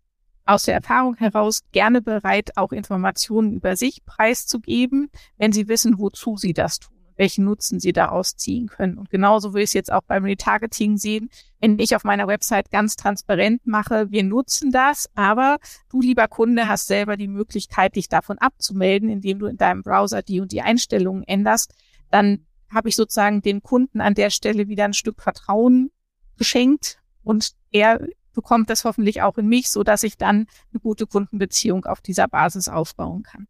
[0.45, 6.37] aus der Erfahrung heraus gerne bereit, auch Informationen über sich preiszugeben, wenn sie wissen, wozu
[6.37, 8.97] sie das tun welchen Nutzen sie daraus ziehen können.
[8.97, 11.29] Und genauso will ich es jetzt auch beim Retargeting sehen.
[11.59, 15.57] Wenn ich auf meiner Website ganz transparent mache, wir nutzen das, aber
[15.89, 20.21] du, lieber Kunde, hast selber die Möglichkeit, dich davon abzumelden, indem du in deinem Browser
[20.21, 21.73] die und die Einstellungen änderst,
[22.11, 25.91] dann habe ich sozusagen dem Kunden an der Stelle wieder ein Stück Vertrauen
[26.37, 28.05] geschenkt und er
[28.35, 32.27] bekommt das hoffentlich auch in mich, so dass ich dann eine gute Kundenbeziehung auf dieser
[32.27, 33.47] Basis aufbauen kann.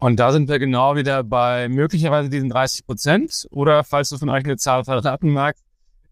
[0.00, 4.28] Und da sind wir genau wieder bei möglicherweise diesen 30 Prozent oder falls du von
[4.28, 5.64] euch eine Zahl verraten magst,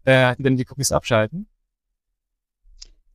[0.03, 1.47] äh, denn die Cookies abschalten.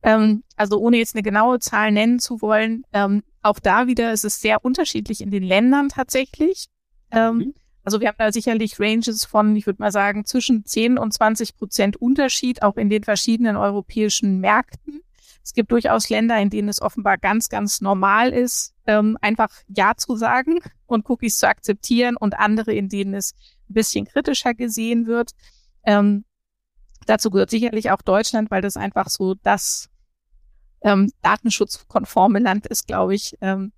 [0.01, 4.25] Ähm, also ohne jetzt eine genaue Zahl nennen zu wollen, ähm, auch da wieder ist
[4.25, 6.67] es sehr unterschiedlich in den Ländern tatsächlich.
[7.11, 7.53] Ähm, mhm.
[7.83, 11.57] Also wir haben da sicherlich Ranges von, ich würde mal sagen, zwischen 10 und 20
[11.57, 15.01] Prozent Unterschied, auch in den verschiedenen europäischen Märkten.
[15.43, 19.95] Es gibt durchaus Länder, in denen es offenbar ganz, ganz normal ist, ähm, einfach Ja
[19.97, 23.33] zu sagen und Cookies zu akzeptieren und andere, in denen es
[23.69, 25.31] ein bisschen kritischer gesehen wird.
[25.85, 26.23] Ähm,
[27.05, 29.89] dazu gehört sicherlich auch Deutschland, weil das einfach so das
[30.81, 33.73] ähm, datenschutzkonforme Land ist, glaube ich, ähm,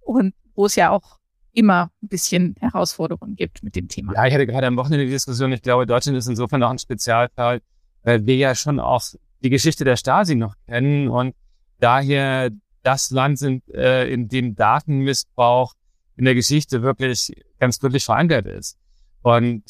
[0.00, 1.18] und wo es ja auch
[1.56, 4.12] immer ein bisschen Herausforderungen gibt mit dem Thema.
[4.14, 5.52] Ja, ich hatte gerade am Wochenende die Diskussion.
[5.52, 7.62] Ich glaube, Deutschland ist insofern auch ein Spezialfall,
[8.02, 9.02] weil wir ja schon auch
[9.42, 11.34] die Geschichte der Stasi noch kennen und
[11.80, 12.50] daher
[12.82, 15.72] das Land sind, äh, in dem Datenmissbrauch
[16.16, 18.78] in der Geschichte wirklich ganz wirklich verankert ist.
[19.22, 19.64] Und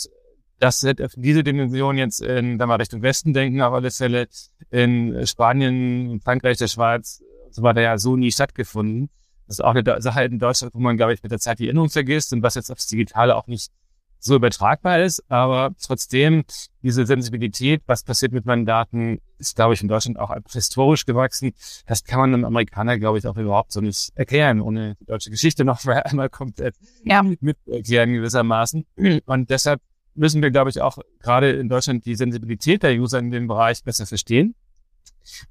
[0.59, 4.29] das wird auf diese Dimension jetzt in, wenn wir Richtung Westen denken, auf alle Fälle
[4.71, 9.09] in Spanien, Frankreich, der Schweiz und so weiter ja so nie stattgefunden.
[9.47, 11.67] Das ist auch eine Sache in Deutschland, wo man, glaube ich, mit der Zeit die
[11.67, 13.71] Erinnerung vergisst und was jetzt aufs Digitale auch nicht
[14.19, 16.45] so übertragbar ist, aber trotzdem
[16.83, 21.53] diese Sensibilität, was passiert mit meinen Daten, ist, glaube ich, in Deutschland auch historisch gewachsen.
[21.87, 25.31] Das kann man einem Amerikaner, glaube ich, auch überhaupt so nicht erklären, ohne die deutsche
[25.31, 27.23] Geschichte noch einmal komplett ja.
[27.23, 28.87] mit erklären gewissermaßen.
[29.27, 29.81] Und deshalb
[30.15, 33.85] müssen wir, glaube ich, auch gerade in Deutschland die Sensibilität der User in dem Bereich
[33.85, 34.55] besser verstehen.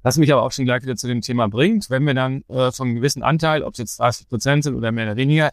[0.02, 2.72] Was mich aber auch schon gleich wieder zu dem Thema bringt, wenn wir dann äh,
[2.72, 5.52] von einem gewissen Anteil, ob es jetzt 30 Prozent sind oder mehr oder weniger,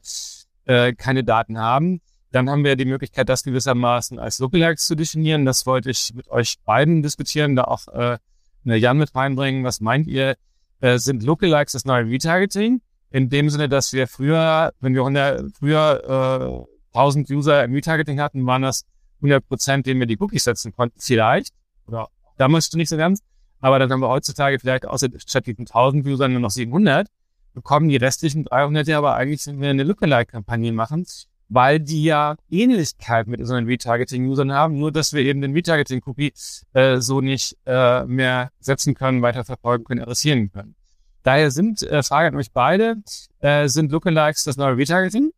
[0.65, 5.45] äh, keine Daten haben, dann haben wir die Möglichkeit, das gewissermaßen als Lookalikes zu definieren.
[5.45, 8.17] Das wollte ich mit euch beiden diskutieren, da auch äh,
[8.65, 9.63] eine Jan mit reinbringen.
[9.63, 10.35] Was meint ihr?
[10.81, 12.81] Äh, sind Lookalikes das neue Retargeting?
[13.11, 18.19] In dem Sinne, dass wir früher, wenn wir 100, früher äh, 1000 User im Retargeting
[18.19, 18.85] hatten, waren das
[19.17, 20.99] 100 Prozent, denen wir die Cookies setzen konnten.
[20.99, 21.53] Vielleicht.
[21.85, 23.21] Oder damals nicht so ganz.
[23.63, 27.07] Aber dann haben wir heutzutage vielleicht außer statt diesen 1000 Usern nur noch 700.
[27.53, 31.05] Bekommen die restlichen 300 ja aber eigentlich, wenn wir eine Lookalike-Kampagne machen,
[31.47, 36.33] weil die ja Ähnlichkeit mit unseren Retargeting-Usern haben, nur dass wir eben den Retargeting-Cookie
[36.73, 40.75] äh, so nicht äh, mehr setzen können, weiterverfolgen können, adressieren können.
[41.21, 42.97] Daher sind, äh, Frage an euch beide,
[43.39, 45.31] äh, sind Lookalikes das neue Retargeting?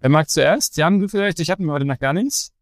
[0.00, 0.76] Wer mag zuerst?
[0.76, 1.38] Jan, du vielleicht?
[1.38, 2.52] Ich habe heute noch gar nichts.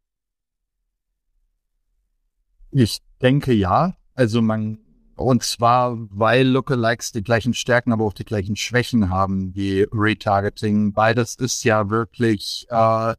[2.72, 3.94] Ich denke ja.
[4.22, 4.78] Also man
[5.16, 10.92] und zwar, weil Lookalikes die gleichen Stärken, aber auch die gleichen Schwächen haben wie Retargeting.
[10.92, 13.14] Beides ist ja wirklich äh,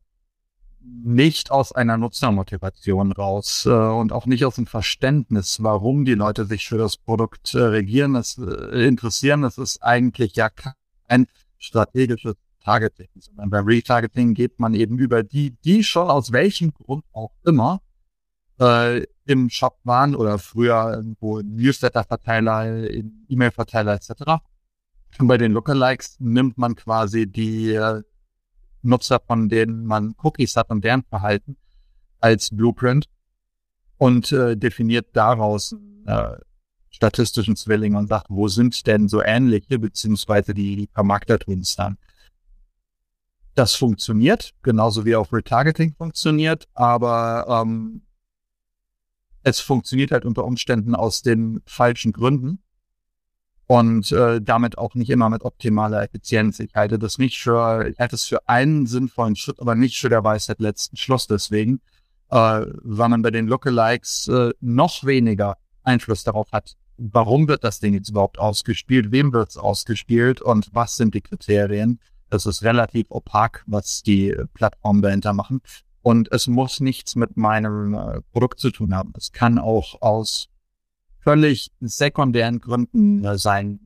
[0.81, 6.45] nicht aus einer Nutzermotivation raus äh, und auch nicht aus dem Verständnis, warum die Leute
[6.45, 9.41] sich für das Produkt äh, regieren, das, äh, interessieren.
[9.41, 15.51] Das ist eigentlich ja kein strategisches Targeting, sondern beim Retargeting geht man eben über die,
[15.65, 17.81] die schon aus welchem Grund auch immer
[18.59, 22.89] äh, im Shop waren oder früher irgendwo Newsletter-Verteiler,
[23.29, 24.41] E-Mail-Verteiler etc.
[25.19, 28.01] Und bei den Lookalikes nimmt man quasi die äh,
[28.81, 31.57] Nutzer, von denen man Cookies hat und deren Verhalten
[32.19, 33.07] als Blueprint
[33.97, 36.35] und äh, definiert daraus äh,
[36.89, 41.97] statistischen Zwilling und sagt, wo sind denn so ähnliche, beziehungsweise die Vermarkter tun es dann.
[43.55, 48.01] Das funktioniert, genauso wie auch Retargeting funktioniert, aber ähm,
[49.43, 52.59] es funktioniert halt unter Umständen aus den falschen Gründen
[53.67, 56.59] und äh, damit auch nicht immer mit optimaler Effizienz.
[56.59, 60.09] Ich halte das nicht für, ich halte es für einen sinnvollen Schritt, aber nicht für
[60.09, 61.81] der Weisheit letzten Schluss deswegen,
[62.29, 67.79] äh, weil man bei den Lookalikes äh, noch weniger Einfluss darauf hat, warum wird das
[67.79, 71.99] Ding jetzt überhaupt ausgespielt, wem wird es ausgespielt und was sind die Kriterien.
[72.29, 75.61] Das ist relativ opak, was die Plattformen dahinter machen.
[76.03, 79.13] Und es muss nichts mit meinem äh, Produkt zu tun haben.
[79.17, 80.49] Es kann auch aus
[81.19, 83.79] völlig sekundären Gründen äh, sein,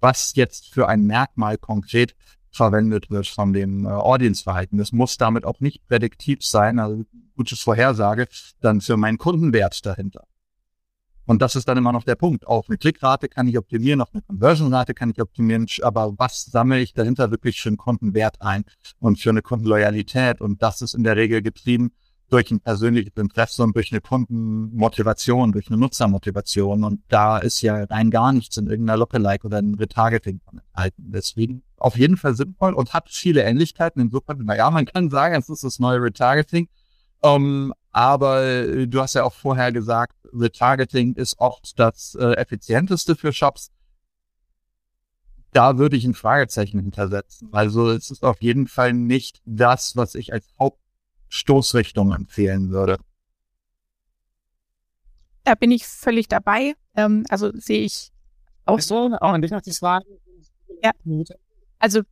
[0.00, 2.16] was jetzt für ein Merkmal konkret
[2.50, 4.76] verwendet wird von dem äh, Audience-Verhalten.
[4.76, 7.04] Das muss damit auch nicht prädiktiv sein, also
[7.36, 8.26] gutes Vorhersage,
[8.60, 10.26] dann für meinen Kundenwert dahinter.
[11.26, 12.46] Und das ist dann immer noch der Punkt.
[12.46, 16.80] Auch eine Klickrate kann ich optimieren, auch eine Conversion-Rate kann ich optimieren, aber was sammle
[16.80, 18.64] ich dahinter wirklich für einen Kundenwert ein
[18.98, 20.40] und für eine Kundenloyalität?
[20.40, 21.92] Und das ist in der Regel getrieben
[22.32, 26.82] durch ein persönliches Interesse und durch eine Kundenmotivation, durch eine Nutzermotivation.
[26.82, 31.12] Und da ist ja rein gar nichts in irgendeiner Lookalike oder ein Retargeting enthalten.
[31.12, 34.00] Deswegen auf jeden Fall sinnvoll und hat viele Ähnlichkeiten.
[34.00, 36.68] Insofern, naja, man kann sagen, es ist das neue Retargeting.
[37.20, 43.16] Um, aber äh, du hast ja auch vorher gesagt, Retargeting ist oft das äh, effizienteste
[43.16, 43.70] für Shops.
[45.52, 47.48] Da würde ich ein Fragezeichen hintersetzen.
[47.52, 52.98] Also es ist auf jeden Fall nicht das, was ich als Hauptstoßrichtung empfehlen würde.
[55.44, 56.74] Da bin ich völlig dabei.
[56.94, 58.10] Ähm, also sehe ich
[58.64, 59.14] auch so.
[59.20, 60.06] Auch an dich noch die Frage.
[60.82, 60.92] Ja.
[61.78, 62.02] Also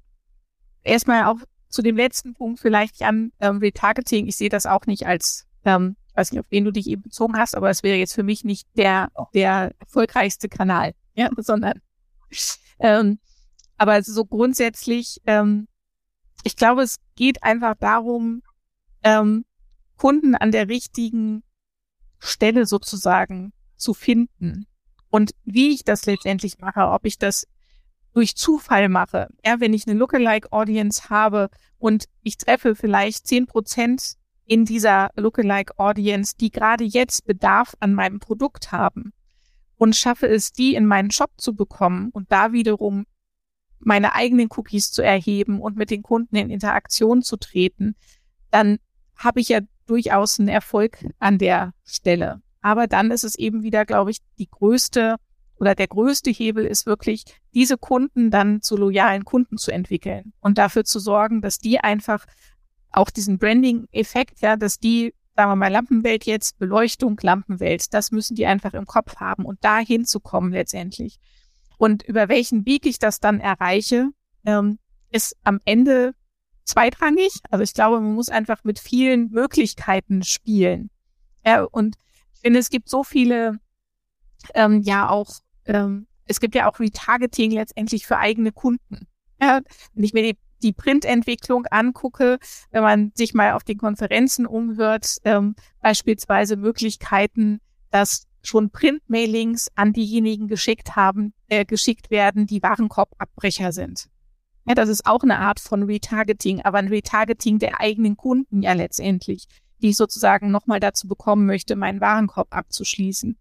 [0.83, 1.39] erstmal auch
[1.69, 4.27] zu dem letzten Punkt vielleicht an ähm, Retargeting.
[4.27, 7.37] Ich sehe das auch nicht als, ähm, weiß nicht, auf wen du dich eben bezogen
[7.37, 11.81] hast, aber es wäre jetzt für mich nicht der, der erfolgreichste Kanal, ja, sondern,
[12.79, 13.19] ähm,
[13.77, 15.67] aber so grundsätzlich, ähm,
[16.45, 18.43] ich glaube, es geht einfach darum,
[19.03, 19.45] ähm,
[19.97, 21.43] Kunden an der richtigen
[22.19, 24.67] Stelle sozusagen zu finden.
[25.11, 27.47] Und wie ich das letztendlich mache, ob ich das
[28.13, 29.29] durch Zufall mache.
[29.45, 34.15] Ja, wenn ich eine Lookalike Audience habe und ich treffe vielleicht zehn Prozent
[34.51, 39.13] in dieser Lookalike Audience, die gerade jetzt Bedarf an meinem Produkt haben
[39.77, 43.07] und schaffe es, die in meinen Shop zu bekommen und da wiederum
[43.79, 47.95] meine eigenen Cookies zu erheben und mit den Kunden in Interaktion zu treten,
[48.51, 48.79] dann
[49.15, 52.43] habe ich ja durchaus einen Erfolg an der Stelle.
[52.61, 55.15] Aber dann ist es eben wieder, glaube ich, die größte
[55.61, 57.23] oder der größte Hebel ist wirklich,
[57.55, 62.27] diese Kunden dann zu loyalen Kunden zu entwickeln und dafür zu sorgen, dass die einfach
[62.93, 68.35] auch diesen Branding-Effekt, ja, dass die, sagen wir mal, Lampenwelt jetzt, Beleuchtung, Lampenwelt, das müssen
[68.35, 71.19] die einfach im Kopf haben und da hinzukommen letztendlich.
[71.79, 74.11] Und über welchen Weg ich das dann erreiche,
[74.45, 74.79] ähm,
[75.11, 76.15] ist am Ende
[76.65, 77.33] zweitrangig.
[77.51, 80.91] Also ich glaube, man muss einfach mit vielen Möglichkeiten spielen.
[81.45, 81.97] Ja, und
[82.35, 83.59] ich finde, es gibt so viele,
[84.55, 89.09] ähm, ja auch ähm, es gibt ja auch Retargeting letztendlich für eigene Kunden.
[89.41, 89.61] Ja,
[89.95, 92.39] wenn ich mir die, die Printentwicklung angucke,
[92.71, 99.93] wenn man sich mal auf den Konferenzen umhört, ähm, beispielsweise Möglichkeiten, dass schon Printmailings an
[99.93, 104.09] diejenigen geschickt haben, äh, geschickt werden, die Warenkorbabbrecher sind.
[104.67, 108.73] Ja, das ist auch eine Art von Retargeting, aber ein Retargeting der eigenen Kunden ja
[108.73, 109.47] letztendlich,
[109.83, 113.37] die ich sozusagen nochmal dazu bekommen möchte, meinen Warenkorb abzuschließen.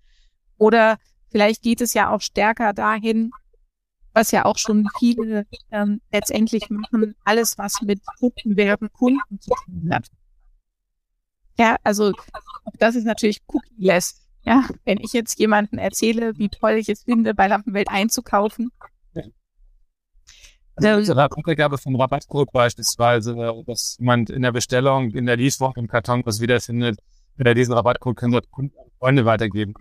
[0.58, 0.98] Oder
[1.32, 3.32] Vielleicht geht es ja auch stärker dahin,
[4.14, 9.90] was ja auch schon viele ähm, letztendlich machen, alles, was mit Kundenwerben Kunden zu tun
[9.92, 10.08] hat.
[11.58, 12.14] Ja, also
[12.78, 14.26] das ist natürlich cookie-less.
[14.44, 18.72] Ja, wenn ich jetzt jemanden erzähle, wie toll ich es finde, bei Lampenwelt einzukaufen.
[20.76, 23.36] Also die Abgabe vom Rabattcode beispielsweise,
[23.68, 27.00] dass jemand in der Bestellung, in der Leasewoche im Karton was wiederfindet,
[27.36, 29.74] wenn er diesen Rabattcode können wir Kunden Freunde weitergeben.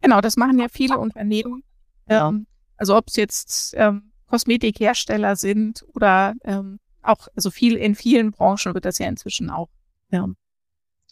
[0.00, 1.62] Genau, das machen ja viele Unternehmen.
[2.08, 2.28] Ja.
[2.28, 2.46] Ähm,
[2.78, 8.74] also ob es jetzt ähm, Kosmetikhersteller sind oder ähm, auch, also viel in vielen Branchen
[8.74, 9.68] wird das ja inzwischen auch
[10.10, 10.26] ja,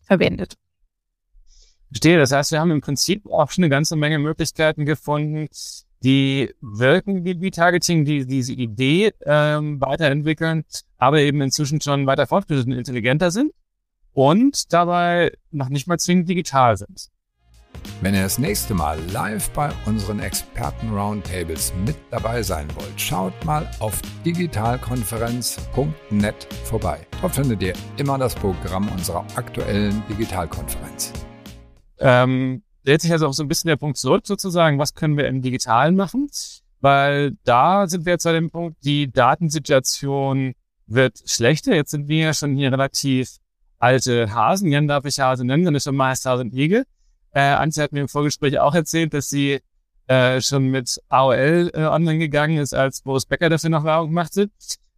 [0.04, 0.54] verwendet.
[1.88, 5.48] Verstehe, das heißt, wir haben im Prinzip auch schon eine ganze Menge Möglichkeiten gefunden,
[6.02, 10.64] die wirken wie Retargeting, die diese Idee ähm, weiterentwickeln,
[10.98, 13.52] aber eben inzwischen schon weiter fortgeschritten intelligenter sind
[14.12, 17.08] und dabei noch nicht mal zwingend digital sind.
[18.00, 23.70] Wenn ihr das nächste Mal live bei unseren Experten-Roundtables mit dabei sein wollt, schaut mal
[23.80, 27.06] auf digitalkonferenz.net vorbei.
[27.20, 31.12] Dort findet ihr immer das Programm unserer aktuellen Digitalkonferenz.
[31.98, 35.26] Ähm, dreht sich also auch so ein bisschen der Punkt zurück sozusagen, was können wir
[35.28, 36.28] im Digitalen machen?
[36.80, 40.54] weil da sind wir jetzt an dem Punkt, die Datensituation
[40.86, 41.74] wird schlechter.
[41.74, 43.36] Jetzt sind wir ja schon hier relativ
[43.78, 44.70] alte Hasen.
[44.70, 46.84] Jan darf ich Hase nennen, dann ist schon meist Hase und Igel.
[47.36, 49.60] Äh, Antje hat mir im Vorgespräch auch erzählt, dass sie
[50.06, 54.48] äh, schon mit AOL äh, online gegangen ist, als Boris Becker dafür noch Werbung machte.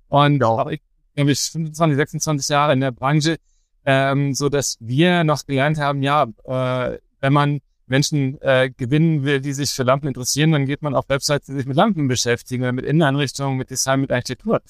[0.07, 0.47] Und ja.
[0.47, 0.81] auch ich,
[1.17, 3.39] glaube ich, 25, 26 Jahre in der Branche,
[3.85, 9.41] ähm, so dass wir noch gelernt haben, ja, äh, wenn man Menschen äh, gewinnen will,
[9.41, 12.73] die sich für Lampen interessieren, dann geht man auf Websites, die sich mit Lampen beschäftigen,
[12.73, 14.63] mit Inneneinrichtungen, mit Design, mit Architektur.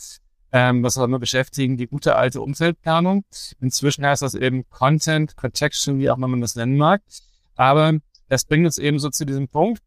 [0.52, 3.26] Ähm, was auch immer beschäftigen, die gute alte Umfeldplanung.
[3.60, 7.02] Inzwischen heißt das eben Content, Protection, wie auch immer man das nennen mag.
[7.58, 9.82] Aber das bringt uns eben so zu diesem Punkt,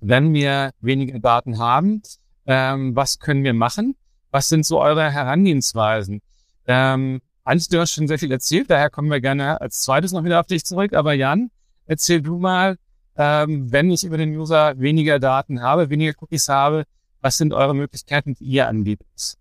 [0.00, 2.02] wenn wir weniger Daten haben,
[2.46, 3.96] ähm, was können wir machen?
[4.30, 6.22] Was sind so eure Herangehensweisen?
[6.66, 10.22] Ähm, Hans, du hast schon sehr viel erzählt, daher kommen wir gerne als zweites noch
[10.22, 10.94] wieder auf dich zurück.
[10.94, 11.50] Aber Jan,
[11.86, 12.76] erzähl du mal,
[13.16, 16.84] ähm, wenn ich über den User weniger Daten habe, weniger Cookies habe,
[17.20, 19.36] was sind eure Möglichkeiten, die ihr anbietet?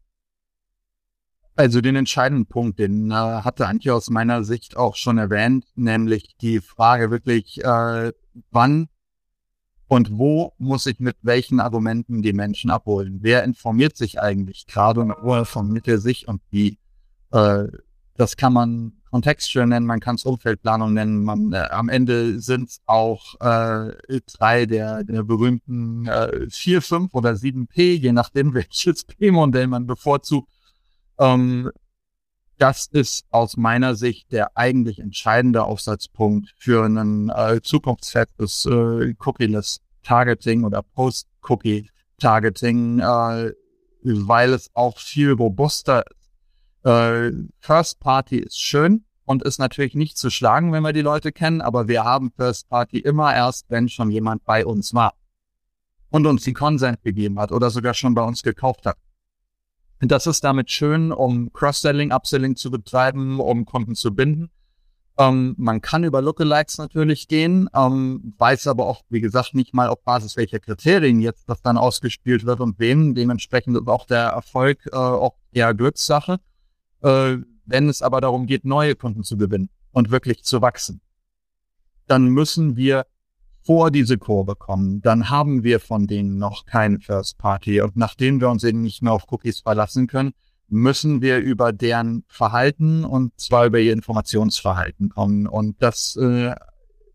[1.59, 6.37] Also den entscheidenden Punkt, den äh, hatte Antje aus meiner Sicht auch schon erwähnt, nämlich
[6.37, 8.13] die Frage wirklich, äh,
[8.49, 8.87] wann
[9.89, 13.17] und wo muss ich mit welchen Argumenten die Menschen abholen?
[13.23, 16.79] Wer informiert sich eigentlich gerade und wo informiert er sich und wie?
[17.33, 17.65] Äh,
[18.15, 21.25] das kann man Kontextual nennen, man kann es Umfeldplanung nennen.
[21.25, 27.13] Man, äh, am Ende sind es auch äh, drei der, der berühmten äh, 4, 5
[27.13, 30.53] oder 7P, je nachdem welches P-Modell man bevorzugt.
[31.19, 31.71] Ähm,
[32.57, 39.81] das ist aus meiner Sicht der eigentlich entscheidende Aufsatzpunkt für ein äh, zukunftsfestes äh, Cookie-less
[40.03, 43.53] Targeting oder Post-Cookie-Targeting, äh,
[44.01, 46.19] weil es auch viel robuster ist.
[46.85, 51.31] Äh, First Party ist schön und ist natürlich nicht zu schlagen, wenn wir die Leute
[51.31, 55.13] kennen, aber wir haben First Party immer erst, wenn schon jemand bei uns war
[56.09, 58.97] und uns die Consent gegeben hat oder sogar schon bei uns gekauft hat.
[60.01, 64.49] Das ist damit schön, um Cross-Selling, Upselling zu betreiben, um Kunden zu binden.
[65.17, 69.89] Ähm, man kann über Lookalikes natürlich gehen, ähm, weiß aber auch, wie gesagt, nicht mal
[69.89, 73.13] auf Basis welcher Kriterien jetzt das dann ausgespielt wird und wem.
[73.15, 76.39] Dementsprechend ist auch der Erfolg äh, auch eher Glückssache.
[77.01, 81.01] Äh, wenn es aber darum geht, neue Kunden zu gewinnen und wirklich zu wachsen,
[82.07, 83.05] dann müssen wir
[83.61, 87.81] vor diese Kurve kommen, dann haben wir von denen noch keine First Party.
[87.81, 90.33] Und nachdem wir uns eben nicht mehr auf Cookies verlassen können,
[90.69, 95.47] müssen wir über deren Verhalten und zwar über ihr Informationsverhalten kommen.
[95.47, 96.55] Und das äh,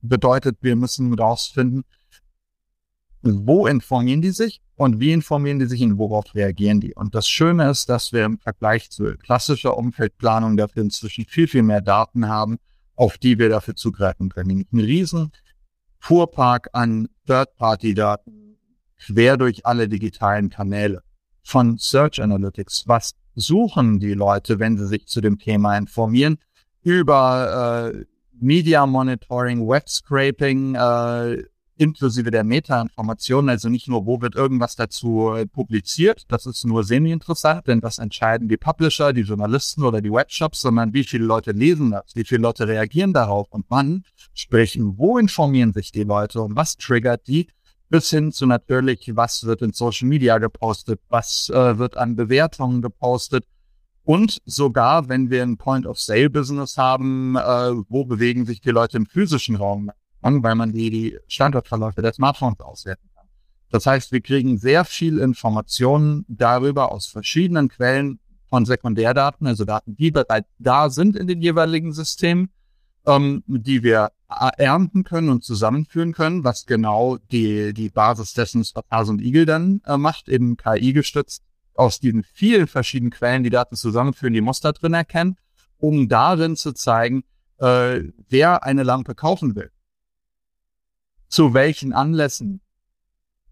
[0.02, 1.84] bedeutet, wir müssen rausfinden,
[3.22, 6.94] wo informieren die sich und wie informieren die sich und worauf reagieren die.
[6.94, 11.62] Und das Schöne ist, dass wir im Vergleich zu klassischer Umfeldplanung dafür inzwischen viel, viel
[11.62, 12.58] mehr Daten haben,
[12.96, 14.66] auf die wir dafür zugreifen können.
[14.72, 15.30] Ein riesen
[16.04, 18.58] Fuhrpark an Third-Party-Daten
[18.98, 21.02] quer durch alle digitalen Kanäle
[21.42, 22.84] von Search Analytics.
[22.86, 26.36] Was suchen die Leute, wenn sie sich zu dem Thema informieren?
[26.82, 28.04] Über äh,
[28.38, 31.42] Media Monitoring, Web Scraping, äh,
[31.76, 36.84] inklusive der Meta-Informationen, also nicht nur, wo wird irgendwas dazu äh, publiziert, das ist nur
[36.84, 41.52] semi-interessant, denn das entscheiden die Publisher, die Journalisten oder die Webshops, sondern wie viele Leute
[41.52, 46.40] lesen das, wie viele Leute reagieren darauf und wann, sprich, wo informieren sich die Leute
[46.40, 47.48] und was triggert die,
[47.88, 52.82] bis hin zu natürlich, was wird in Social Media gepostet, was äh, wird an Bewertungen
[52.82, 53.44] gepostet,
[54.04, 59.56] und sogar, wenn wir ein Point-of-Sale-Business haben, äh, wo bewegen sich die Leute im physischen
[59.56, 59.90] Raum?
[60.24, 63.26] An, weil man die, die Standortverläufe der Smartphones auswerten kann.
[63.70, 69.96] Das heißt, wir kriegen sehr viel Informationen darüber aus verschiedenen Quellen von Sekundärdaten, also Daten,
[69.96, 72.50] die bereits da sind in den jeweiligen Systemen,
[73.06, 78.84] ähm, die wir ernten können und zusammenführen können, was genau die, die Basis dessen was
[78.90, 81.42] Hase und Igel dann äh, macht, eben KI gestützt,
[81.74, 85.36] aus diesen vielen verschiedenen Quellen die Daten zusammenführen, die Muster drin erkennen,
[85.78, 87.24] um darin zu zeigen,
[87.58, 89.70] äh, wer eine Lampe kaufen will
[91.28, 92.60] zu welchen Anlässen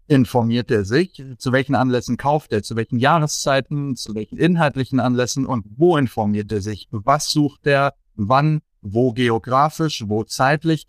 [0.07, 5.45] informiert er sich, zu welchen Anlässen kauft er, zu welchen Jahreszeiten, zu welchen inhaltlichen Anlässen?
[5.45, 10.85] Und wo informiert er sich, was sucht er, wann, wo geografisch, wo zeitlich,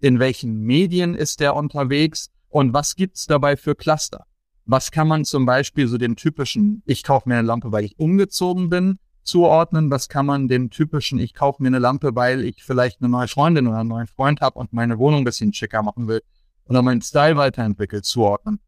[0.00, 2.30] in welchen Medien ist er unterwegs?
[2.50, 4.24] Und was gibt's dabei für Cluster.
[4.64, 7.98] Was kann man zum Beispiel so dem typischen, ich kaufe mir eine Lampe, weil ich
[7.98, 8.98] umgezogen bin,
[9.28, 9.90] zuordnen?
[9.90, 13.28] Was kann man dem typischen, ich kaufe mir eine Lampe, weil ich vielleicht eine neue
[13.28, 16.22] Freundin oder einen neuen Freund habe und meine Wohnung ein bisschen schicker machen will?
[16.68, 18.60] oder meinen Style weiterentwickelt zuordnen.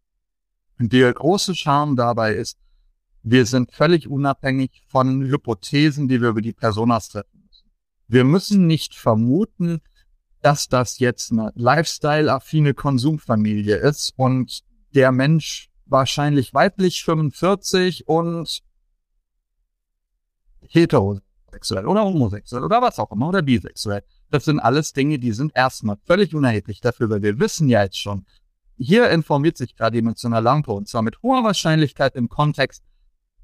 [0.79, 2.59] Und der große Charme dabei ist,
[3.23, 7.71] wir sind völlig unabhängig von Hypothesen, die wir über die Personas treffen müssen.
[8.09, 9.83] Wir müssen nicht vermuten,
[10.41, 14.63] dass das jetzt eine Lifestyle-affine Konsumfamilie ist und
[14.95, 18.61] der Mensch wahrscheinlich weiblich 45 und
[20.71, 24.03] heterosexuell oder homosexuell oder was auch immer oder bisexuell.
[24.31, 27.99] Das sind alles Dinge, die sind erstmal völlig unerheblich dafür, weil wir wissen ja jetzt
[27.99, 28.25] schon,
[28.77, 32.83] hier informiert sich gerade einer Lampe und zwar mit hoher Wahrscheinlichkeit im Kontext,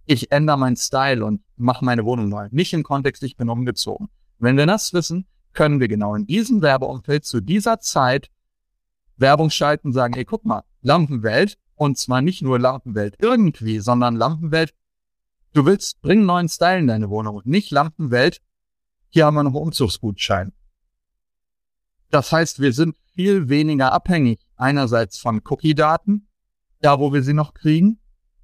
[0.06, 2.48] ich ändere meinen Style und mache meine Wohnung neu.
[2.52, 4.08] Nicht im Kontext, ich bin umgezogen.
[4.38, 8.30] Wenn wir das wissen, können wir genau in diesem Werbeumfeld zu dieser Zeit
[9.16, 14.72] Werbung schalten sagen, hey, guck mal, Lampenwelt, und zwar nicht nur Lampenwelt irgendwie, sondern Lampenwelt,
[15.56, 18.40] du willst, bring neuen Style in deine Wohnung und nicht Lampenwelt,
[19.08, 20.52] hier haben wir noch Umzugsgutschein.
[22.10, 26.28] Das heißt, wir sind viel weniger abhängig einerseits von Cookie-Daten,
[26.80, 27.98] da wo wir sie noch kriegen,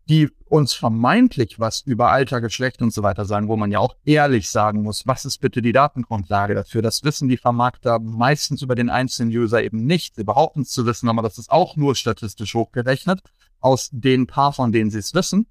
[0.08, 3.94] die uns vermeintlich was über Alter, Geschlecht und so weiter sagen, wo man ja auch
[4.04, 6.82] ehrlich sagen muss, was ist bitte die Datengrundlage dafür?
[6.82, 10.16] Das wissen die Vermarkter meistens über den einzelnen User eben nicht.
[10.16, 13.20] Sie behaupten es zu wissen, aber das ist auch nur statistisch hochgerechnet
[13.60, 15.46] aus den paar, von denen sie es wissen.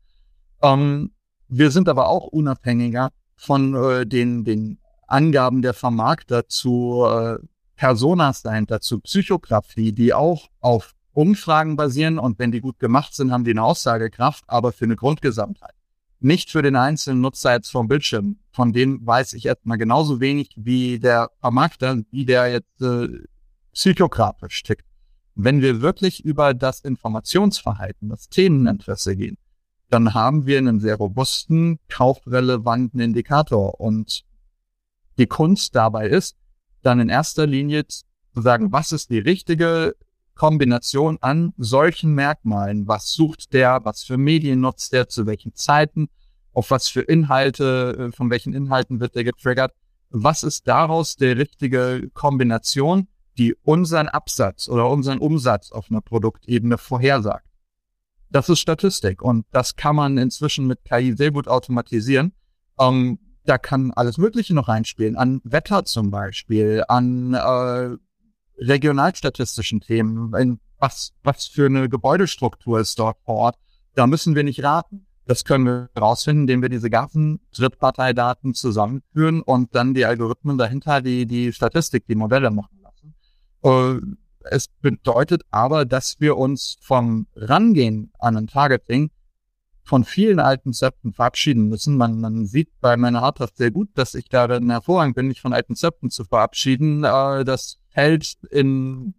[0.61, 1.11] Ähm,
[1.51, 7.37] wir sind aber auch unabhängiger von äh, den, den Angaben der Vermarkter zu äh,
[7.75, 13.31] Personas dahinter, zu Psychografie, die auch auf Umfragen basieren und wenn die gut gemacht sind,
[13.31, 15.73] haben die eine Aussagekraft, aber für eine Grundgesamtheit.
[16.21, 18.37] Nicht für den einzelnen Nutzer jetzt vom Bildschirm.
[18.51, 23.09] Von dem weiß ich erstmal genauso wenig wie der Vermarkter, wie der jetzt äh,
[23.73, 24.85] psychografisch tickt.
[25.35, 29.37] Wenn wir wirklich über das Informationsverhalten, das Themeninteresse gehen,
[29.91, 33.79] dann haben wir einen sehr robusten, kaufrelevanten Indikator.
[33.79, 34.23] Und
[35.17, 36.37] die Kunst dabei ist,
[36.81, 38.01] dann in erster Linie zu
[38.33, 39.95] sagen, was ist die richtige
[40.41, 42.87] Kombination an solchen Merkmalen.
[42.87, 43.81] Was sucht der?
[43.83, 45.07] Was für Medien nutzt der?
[45.07, 46.09] Zu welchen Zeiten?
[46.53, 49.73] Auf was für Inhalte, äh, von welchen Inhalten wird der getriggert?
[50.09, 56.79] Was ist daraus der richtige Kombination, die unseren Absatz oder unseren Umsatz auf einer Produktebene
[56.79, 57.45] vorhersagt?
[58.31, 62.33] Das ist Statistik und das kann man inzwischen mit KI sehr gut automatisieren.
[62.79, 67.97] Ähm, da kann alles Mögliche noch reinspielen, an Wetter zum Beispiel, an äh,
[68.57, 73.55] regionalstatistischen Themen, was, was für eine Gebäudestruktur ist dort vor Ort,
[73.95, 75.07] da müssen wir nicht raten.
[75.25, 81.01] Das können wir herausfinden, indem wir diese ganzen Drittparteidaten zusammenführen und dann die Algorithmen dahinter,
[81.01, 83.15] die, die Statistik, die Modelle machen lassen.
[83.63, 84.15] Äh,
[84.49, 89.11] es bedeutet aber, dass wir uns vom Rangehen an ein Targeting
[89.83, 91.97] von vielen alten Zepten verabschieden müssen.
[91.97, 95.53] Man, man sieht bei meiner Hardtask sehr gut, dass ich darin hervorragend bin, mich von
[95.53, 97.03] alten Zepten zu verabschieden.
[97.03, 99.13] Äh, das fällt in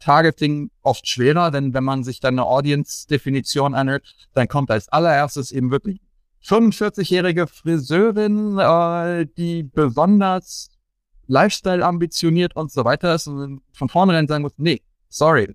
[0.00, 5.50] Targeting oft schwerer, denn wenn man sich dann eine Audience-Definition anhört, dann kommt als allererstes
[5.50, 6.00] eben wirklich
[6.44, 10.68] 45-jährige Friseurin, äh, die besonders
[11.26, 15.54] Lifestyle ambitioniert und so weiter ist und von vornherein sagen muss, nee, sorry.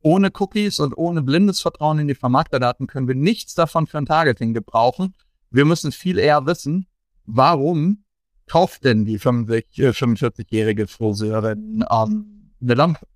[0.00, 4.06] Ohne Cookies und ohne blindes Vertrauen in die Vermarkterdaten können wir nichts davon für ein
[4.06, 5.14] Targeting gebrauchen.
[5.50, 6.86] Wir müssen viel eher wissen,
[7.24, 8.04] warum
[8.46, 13.06] kauft denn die 45-jährige äh, Friseurin ähm, eine Lampe?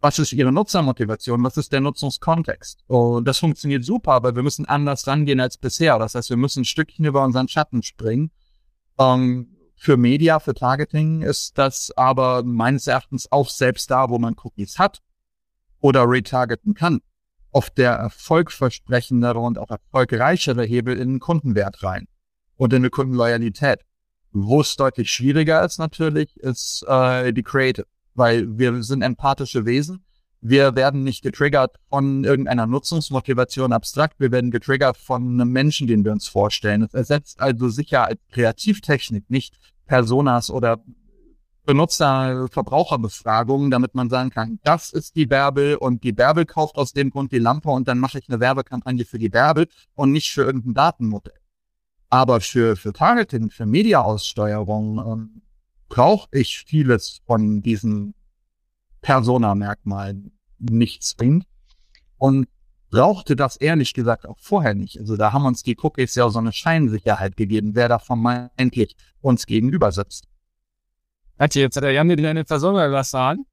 [0.00, 1.44] Was ist ihre Nutzermotivation?
[1.44, 2.82] Was ist der Nutzungskontext?
[2.88, 5.98] Und das funktioniert super, aber wir müssen anders rangehen als bisher.
[5.98, 8.32] Das heißt, wir müssen ein Stückchen über unseren Schatten springen.
[8.98, 14.36] Ähm, für Media, für Targeting ist das aber meines Erachtens auch selbst da, wo man
[14.40, 15.00] Cookies hat
[15.80, 17.00] oder retargeten kann,
[17.50, 22.06] oft der erfolgversprechendere und auch erfolgreichere Hebel in den Kundenwert rein
[22.54, 23.80] und in eine Kundenloyalität.
[24.30, 30.04] Wo es deutlich schwieriger ist natürlich, ist äh, die Creative, weil wir sind empathische Wesen.
[30.40, 34.18] Wir werden nicht getriggert von irgendeiner Nutzungsmotivation abstrakt.
[34.18, 36.82] Wir werden getriggert von einem Menschen, den wir uns vorstellen.
[36.82, 39.56] Es ersetzt also sicher als Kreativtechnik nicht
[39.92, 40.82] Personas oder
[41.66, 47.10] Benutzer-Verbraucherbefragungen, damit man sagen kann, das ist die Bärbel und die Bärbel kauft aus dem
[47.10, 50.44] Grund die Lampe und dann mache ich eine Werbekampagne für die Bärbel und nicht für
[50.44, 51.38] irgendein Datenmodell.
[52.08, 55.42] Aber für, für Targeting, für Mediaaussteuerung ähm,
[55.90, 58.14] brauche ich vieles von diesen
[59.02, 61.44] Persona-Merkmalen nicht zwingend
[62.16, 62.48] und
[62.92, 64.98] brauchte das ehrlich gesagt auch vorher nicht.
[64.98, 69.46] Also da haben uns die Cookies ja so eine Scheinsicherheit gegeben, wer da vermeintlich uns
[69.46, 70.28] gegenüber sitzt.
[71.38, 73.46] Hat jetzt hat der Jan dir deine Persona was sagen?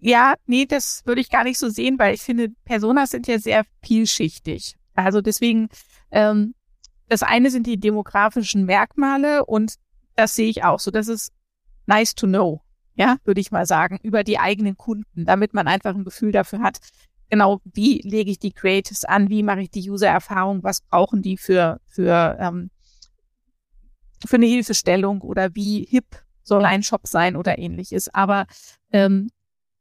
[0.00, 3.38] Ja, nee, das würde ich gar nicht so sehen, weil ich finde, Personas sind ja
[3.38, 4.76] sehr vielschichtig.
[4.94, 5.70] Also deswegen
[6.10, 6.54] ähm,
[7.08, 9.76] das eine sind die demografischen Merkmale und
[10.14, 10.90] das sehe ich auch so.
[10.90, 11.32] Das ist
[11.86, 12.60] nice to know,
[12.94, 16.60] ja, würde ich mal sagen, über die eigenen Kunden, damit man einfach ein Gefühl dafür
[16.60, 16.80] hat,
[17.32, 21.38] genau, wie lege ich die Creatives an, wie mache ich die User-Erfahrung, was brauchen die
[21.38, 22.70] für, für, ähm,
[24.26, 26.04] für eine Hilfestellung oder wie hip
[26.42, 28.12] soll ein Shop sein oder ähnliches.
[28.12, 28.44] Aber
[28.92, 29.30] ähm,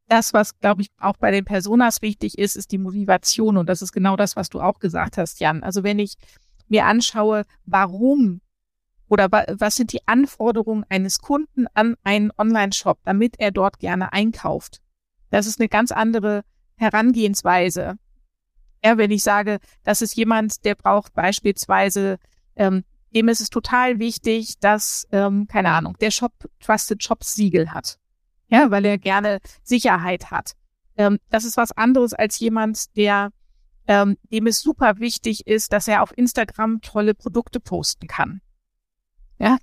[0.07, 3.57] das, was, glaube ich, auch bei den Personas wichtig ist, ist die Motivation.
[3.57, 5.61] Und das ist genau das, was du auch gesagt hast, Jan.
[5.61, 6.13] Also wenn ich
[6.69, 8.39] mir anschaue, warum
[9.09, 14.79] oder was sind die Anforderungen eines Kunden an einen Online-Shop, damit er dort gerne einkauft.
[15.31, 16.45] Das ist eine ganz andere
[16.81, 17.97] Herangehensweise.
[18.83, 22.17] Ja, wenn ich sage, das ist jemand, der braucht beispielsweise,
[22.55, 27.71] ähm, dem ist es total wichtig, dass, ähm, keine Ahnung, der Shop Trusted Shops Siegel
[27.71, 27.99] hat.
[28.47, 30.53] Ja, weil er gerne Sicherheit hat.
[30.97, 33.29] Ähm, das ist was anderes als jemand, der,
[33.87, 38.41] ähm, dem es super wichtig ist, dass er auf Instagram tolle Produkte posten kann.
[39.37, 39.57] Ja.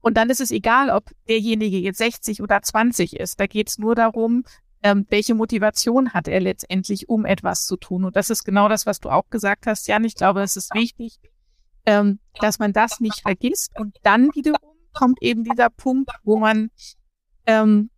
[0.00, 3.38] Und dann ist es egal, ob derjenige jetzt 60 oder 20 ist.
[3.38, 4.44] Da geht es nur darum,
[4.82, 8.04] ähm, welche Motivation hat er letztendlich, um etwas zu tun.
[8.04, 10.04] Und das ist genau das, was du auch gesagt hast, Jan.
[10.04, 11.18] Ich glaube, es ist wichtig,
[11.86, 13.72] ähm, dass man das nicht vergisst.
[13.78, 14.58] Und dann wiederum
[14.92, 16.70] kommt eben dieser Punkt, wo man
[17.46, 17.90] ähm,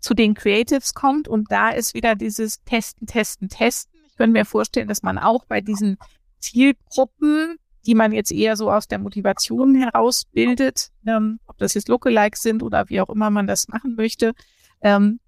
[0.00, 4.00] zu den Creatives kommt und da ist wieder dieses Testen, Testen, Testen.
[4.06, 5.98] Ich könnte mir vorstellen, dass man auch bei diesen
[6.38, 12.42] Zielgruppen die man jetzt eher so aus der Motivation herausbildet, ähm, ob das jetzt Lookalikes
[12.42, 14.34] sind oder wie auch immer man das machen möchte,
[14.82, 15.20] ähm,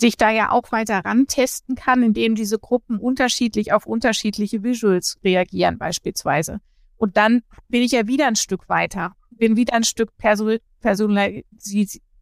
[0.00, 5.78] sich da ja auch weiter rantesten kann, indem diese Gruppen unterschiedlich auf unterschiedliche Visuals reagieren
[5.78, 6.60] beispielsweise.
[6.96, 11.44] Und dann bin ich ja wieder ein Stück weiter, bin wieder ein Stück perso personalis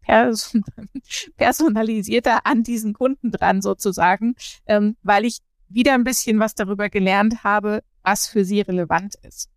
[1.36, 4.34] personalisierter an diesen Kunden dran sozusagen,
[4.66, 9.50] ähm, weil ich wieder ein bisschen was darüber gelernt habe, was für sie relevant ist.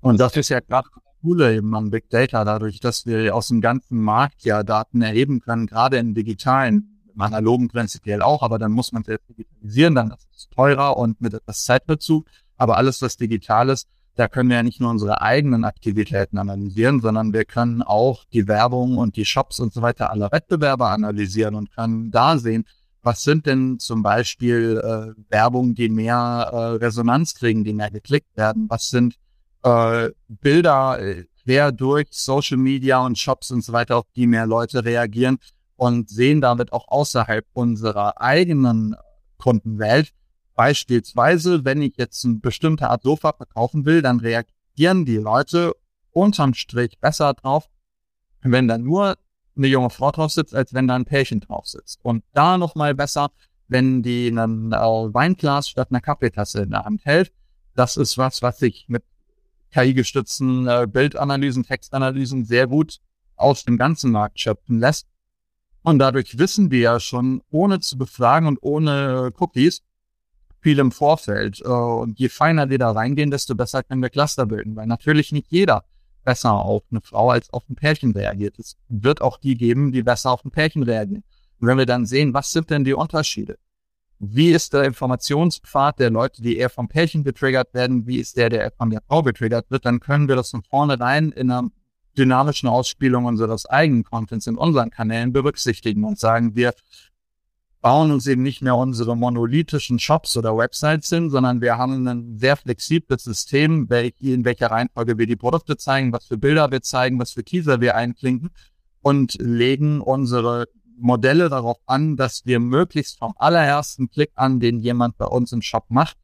[0.00, 0.88] Und das ist ja gerade
[1.22, 5.40] Coole eben an Big Data, dadurch, dass wir aus dem ganzen Markt ja Daten erheben
[5.40, 10.10] können, gerade im digitalen, im analogen prinzipiell auch, aber dann muss man es digitalisieren, dann
[10.10, 12.26] ist es teurer und mit etwas Zeitbezug.
[12.56, 17.00] Aber alles, was digital ist, da können wir ja nicht nur unsere eigenen Aktivitäten analysieren,
[17.00, 21.54] sondern wir können auch die Werbung und die Shops und so weiter aller Wettbewerber analysieren
[21.54, 22.64] und können da sehen,
[23.02, 28.36] was sind denn zum Beispiel äh, Werbung, die mehr äh, Resonanz kriegen, die mehr geklickt
[28.36, 28.66] werden?
[28.68, 29.14] Was sind
[29.62, 34.46] äh, Bilder äh, quer durch Social Media und Shops und so weiter, auf die mehr
[34.46, 35.38] Leute reagieren
[35.80, 38.96] und sehen damit auch außerhalb unserer eigenen
[39.38, 40.12] Kundenwelt.
[40.54, 45.74] Beispielsweise, wenn ich jetzt eine bestimmte Art Sofa verkaufen will, dann reagieren die Leute
[46.10, 47.70] unterm Strich besser drauf,
[48.42, 49.16] wenn da nur
[49.56, 52.00] eine junge Frau drauf sitzt, als wenn da ein Pärchen drauf sitzt.
[52.02, 53.30] Und da nochmal besser,
[53.66, 57.32] wenn die ein äh, Weinglas statt einer Kaffeetasse in der Hand hält.
[57.74, 59.02] Das ist was, was sich mit
[59.72, 62.98] KI-gestützten äh, Bildanalysen, Textanalysen sehr gut
[63.36, 65.06] aus dem ganzen Markt schöpfen lässt.
[65.82, 69.82] Und dadurch wissen wir ja schon, ohne zu befragen und ohne Cookies,
[70.60, 71.60] viel im Vorfeld.
[71.64, 75.32] Äh, und je feiner wir da reingehen, desto besser können wir Cluster bilden, weil natürlich
[75.32, 75.84] nicht jeder
[76.22, 78.58] besser auf eine Frau als auf ein Pärchen reagiert.
[78.58, 81.24] Es wird auch die geben, die besser auf ein Pärchen reagieren.
[81.60, 83.58] Und wenn wir dann sehen, was sind denn die Unterschiede?
[84.18, 88.06] Wie ist der Informationspfad der Leute, die eher vom Pärchen getriggert werden?
[88.06, 89.86] Wie ist der, der von der Frau getriggert wird?
[89.86, 91.70] Dann können wir das von vornherein in einer
[92.16, 96.74] dynamischen Ausspielung unseres eigenen Contents in unseren Kanälen berücksichtigen und sagen, wir
[97.80, 102.38] bauen uns eben nicht mehr unsere monolithischen Shops oder Websites hin, sondern wir haben ein
[102.38, 103.88] sehr flexibles System,
[104.18, 107.80] in welcher Reihenfolge wir die Produkte zeigen, was für Bilder wir zeigen, was für Teaser
[107.80, 108.50] wir einklinken
[109.00, 110.66] und legen unsere
[110.98, 115.62] Modelle darauf an, dass wir möglichst vom allerersten Klick an, den jemand bei uns im
[115.62, 116.18] Shop macht,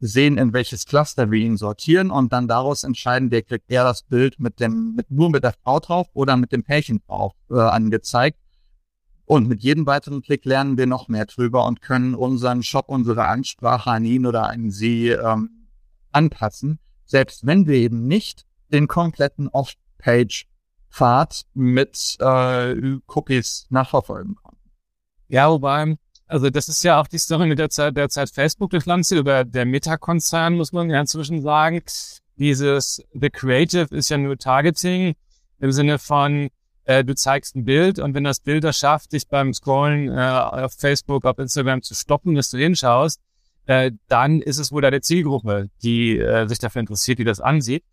[0.00, 4.02] sehen, in welches Cluster wir ihn sortieren und dann daraus entscheiden, der kriegt eher das
[4.02, 7.58] Bild mit dem, mit, nur mit der Frau drauf oder mit dem Pärchen drauf äh,
[7.58, 8.38] angezeigt
[9.28, 13.26] und mit jedem weiteren Klick lernen wir noch mehr drüber und können unseren Shop, unsere
[13.26, 15.68] Ansprache an ihn oder an sie ähm,
[16.12, 24.70] anpassen, selbst wenn wir eben nicht den kompletten Off-Page-Pfad mit äh, Cookies nachverfolgen konnten.
[25.28, 25.98] Ja, wobei,
[26.28, 29.44] also das ist ja auch die Story mit der Zeit, der Zeit Facebook durchlandet, über
[29.44, 31.82] der Meta-Konzern, muss man ja inzwischen sagen.
[32.36, 35.14] Dieses The Creative ist ja nur Targeting
[35.58, 36.50] im Sinne von,
[36.84, 40.20] äh, du zeigst ein Bild und wenn das Bild es schafft, dich beim Scrollen äh,
[40.20, 43.20] auf Facebook, auf Instagram zu stoppen, dass du hinschaust,
[43.66, 47.84] äh, dann ist es wohl deine Zielgruppe, die äh, sich dafür interessiert, die das ansieht.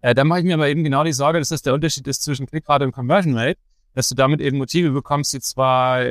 [0.00, 2.22] Äh, da mache ich mir aber eben genau die Sorge, dass das der Unterschied ist
[2.22, 3.58] zwischen Klickrate und Conversion Rate,
[3.94, 6.04] dass du damit eben Motive bekommst, die zwar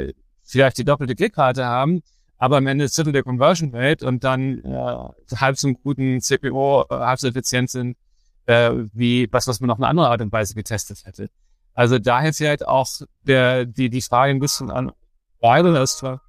[0.53, 2.01] vielleicht die doppelte Klickrate haben,
[2.37, 6.85] aber am Ende Drittel der Conversion Rate und dann äh, halb so einen guten CPO,
[6.89, 7.97] äh, halb so effizient sind,
[8.45, 11.29] äh, wie was, was man auf eine andere Art und Weise getestet hätte.
[11.73, 12.87] Also daher vielleicht auch
[13.23, 14.91] der, die, die Frage ein bisschen an
[15.39, 16.21] beide, das war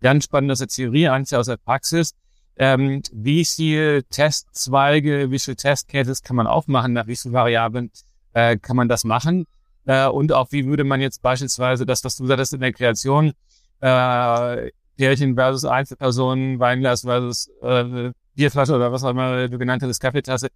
[0.00, 2.14] ganz spannend aus der Theorie, eigentlich aus der Praxis.
[2.56, 7.90] Ähm, wie viele Testzweige, wie viele Testcases kann man aufmachen, nach wie vielen Variablen
[8.34, 9.46] äh, kann man das machen?
[9.86, 13.32] Äh, und auch wie würde man jetzt beispielsweise das, was du sagtest in der Kreation,
[13.80, 20.00] äh, Pärchen versus Einzelpersonen, Weinglas versus äh, Bierflasche oder was auch immer du genannt hast,
[20.00, 20.48] Kaffeetasse.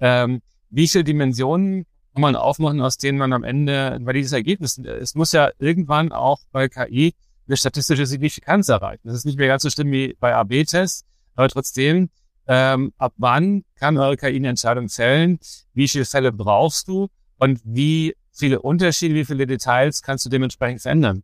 [0.00, 4.78] Ähm, wie viele Dimensionen kann man aufmachen, aus denen man am Ende ein valides Ergebnis,
[4.78, 7.14] es muss ja irgendwann auch bei KI
[7.46, 9.02] eine statistische Signifikanz erreichen.
[9.04, 11.04] Das ist nicht mehr ganz so schlimm wie bei AB-Tests,
[11.34, 12.10] aber trotzdem,
[12.46, 15.38] ähm, ab wann kann eure KI eine Entscheidung fällen?
[15.72, 17.08] Wie viele Fälle brauchst du?
[17.38, 21.22] Und wie viele Unterschiede, wie viele Details kannst du dementsprechend verändern?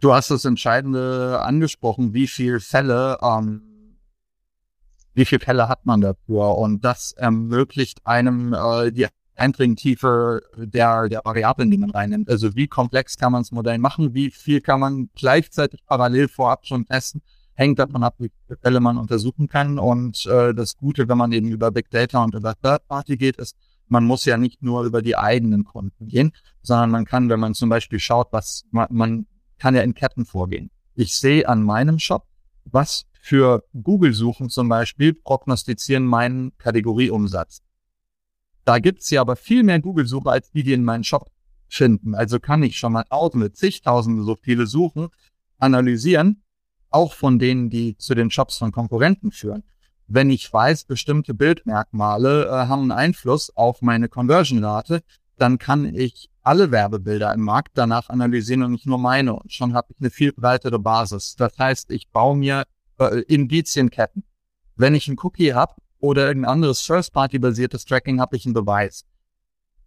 [0.00, 3.96] Du hast das Entscheidende angesprochen, wie viele Fälle, ähm,
[5.14, 6.58] wie viele Fälle hat man dafür?
[6.58, 12.28] Und das ermöglicht einem äh, die Eindringtiefe der, der Variablen, die man reinnimmt.
[12.28, 16.66] Also wie komplex kann man das Modell machen, wie viel kann man gleichzeitig parallel vorab
[16.66, 17.22] schon testen,
[17.54, 19.78] hängt davon ab, wie viele Fälle man untersuchen kann.
[19.78, 23.36] Und äh, das Gute, wenn man eben über Big Data und über Third Party geht,
[23.36, 23.56] ist,
[23.92, 26.32] man muss ja nicht nur über die eigenen Kunden gehen,
[26.62, 29.26] sondern man kann, wenn man zum Beispiel schaut, was man, man
[29.58, 30.70] kann ja in Ketten vorgehen.
[30.94, 32.26] Ich sehe an meinem Shop,
[32.64, 37.60] was für Google-Suchen zum Beispiel prognostizieren meinen Kategorieumsatz.
[38.64, 41.30] Da gibt's ja aber viel mehr Google-Suche, als die, die in meinen Shop
[41.68, 42.14] finden.
[42.14, 45.08] Also kann ich schon mal tausende, zigtausende so viele Suchen
[45.58, 46.42] analysieren,
[46.88, 49.64] auch von denen, die zu den Shops von Konkurrenten führen.
[50.14, 55.02] Wenn ich weiß, bestimmte Bildmerkmale äh, haben einen Einfluss auf meine Conversion-Rate,
[55.38, 59.34] dann kann ich alle Werbebilder im Markt danach analysieren und nicht nur meine.
[59.34, 61.34] Und schon habe ich eine viel breitere Basis.
[61.36, 62.64] Das heißt, ich baue mir
[62.98, 64.24] äh, Indizienketten.
[64.76, 69.06] Wenn ich einen Cookie habe, oder irgendein anderes First-Party-basiertes Tracking habe ich einen Beweis.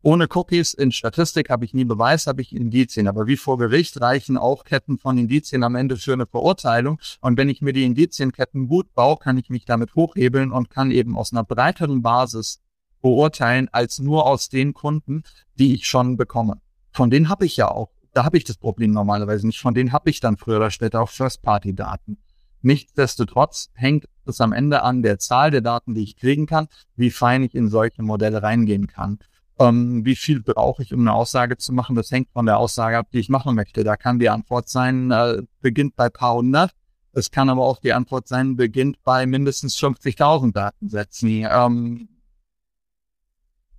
[0.07, 3.07] Ohne Cookies in Statistik habe ich nie Beweis, habe ich Indizien.
[3.07, 6.99] Aber wie vor Gericht reichen auch Ketten von Indizien am Ende für eine Verurteilung.
[7.21, 10.91] Und wenn ich mir die Indizienketten gut baue, kann ich mich damit hochhebeln und kann
[10.91, 12.61] eben aus einer breiteren Basis
[13.01, 15.23] beurteilen als nur aus den Kunden,
[15.55, 16.61] die ich schon bekomme.
[16.91, 17.89] Von denen habe ich ja auch.
[18.13, 19.59] Da habe ich das Problem normalerweise nicht.
[19.59, 22.19] Von denen habe ich dann früher oder später auch First-Party-Daten.
[22.61, 27.09] Nichtsdestotrotz hängt es am Ende an der Zahl der Daten, die ich kriegen kann, wie
[27.09, 29.17] fein ich in solche Modelle reingehen kann.
[29.57, 31.95] Ähm, wie viel brauche ich, um eine Aussage zu machen?
[31.95, 33.83] Das hängt von der Aussage ab, die ich machen möchte.
[33.83, 36.71] Da kann die Antwort sein, äh, beginnt bei paar hundert.
[37.13, 41.47] Es kann aber auch die Antwort sein, beginnt bei mindestens 50.000 Datensätzen.
[41.49, 42.09] Ähm,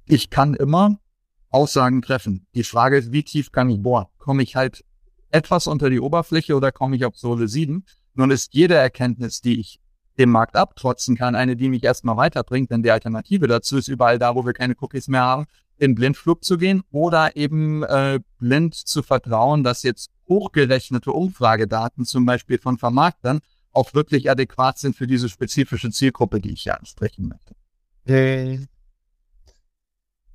[0.06, 0.98] ich kann immer
[1.50, 2.46] Aussagen treffen.
[2.54, 4.06] Die Frage ist, wie tief kann ich bohren?
[4.18, 4.84] Komme ich halt
[5.30, 7.84] etwas unter die Oberfläche oder komme ich auf Sohle 7?
[8.14, 9.80] Nun ist jede Erkenntnis, die ich
[10.18, 14.18] dem Markt abtrotzen kann, eine, die mich erstmal weiterbringt, denn die Alternative dazu ist überall
[14.18, 15.46] da, wo wir keine Cookies mehr haben,
[15.78, 22.26] in Blindflug zu gehen oder eben äh, blind zu vertrauen, dass jetzt hochgerechnete Umfragedaten zum
[22.26, 23.40] Beispiel von Vermarktern
[23.72, 27.54] auch wirklich adäquat sind für diese spezifische Zielgruppe, die ich hier ansprechen möchte.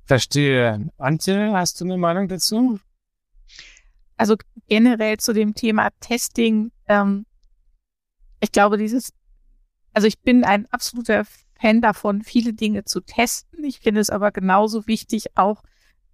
[0.04, 0.90] Verstehe.
[0.98, 2.78] Antje, hast du eine Meinung dazu?
[4.16, 4.36] Also
[4.68, 7.26] generell zu dem Thema Testing ähm,
[8.42, 9.12] ich glaube, dieses,
[9.92, 11.24] also ich bin ein absoluter
[11.62, 13.62] Fan davon, viele Dinge zu testen.
[13.62, 15.62] Ich finde es aber genauso wichtig, auch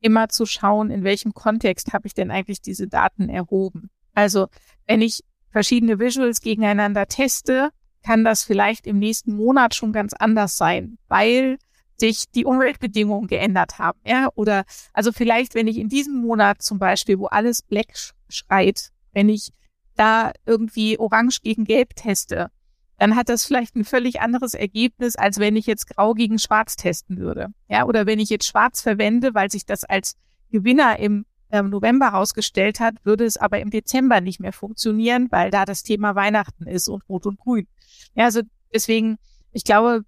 [0.01, 3.89] immer zu schauen, in welchem Kontext habe ich denn eigentlich diese Daten erhoben.
[4.13, 4.49] Also
[4.87, 7.71] wenn ich verschiedene Visuals gegeneinander teste,
[8.03, 11.57] kann das vielleicht im nächsten Monat schon ganz anders sein, weil
[11.97, 13.99] sich die Umweltbedingungen geändert haben.
[14.05, 14.29] Ja?
[14.35, 17.95] Oder also vielleicht, wenn ich in diesem Monat zum Beispiel, wo alles Black
[18.29, 19.51] schreit, wenn ich
[19.97, 22.51] da irgendwie Orange gegen Gelb teste,
[22.99, 26.77] dann hat das vielleicht ein völlig anderes Ergebnis, als wenn ich jetzt Grau gegen Schwarz
[26.77, 27.49] testen würde.
[27.69, 30.17] Ja, oder wenn ich jetzt Schwarz verwende, weil sich das als
[30.51, 35.51] Gewinner im ähm, November herausgestellt hat, würde es aber im Dezember nicht mehr funktionieren, weil
[35.51, 37.67] da das Thema Weihnachten ist und Rot und Grün.
[38.15, 38.43] Ja, also
[38.75, 39.19] deswegen,
[39.53, 40.05] ich glaube,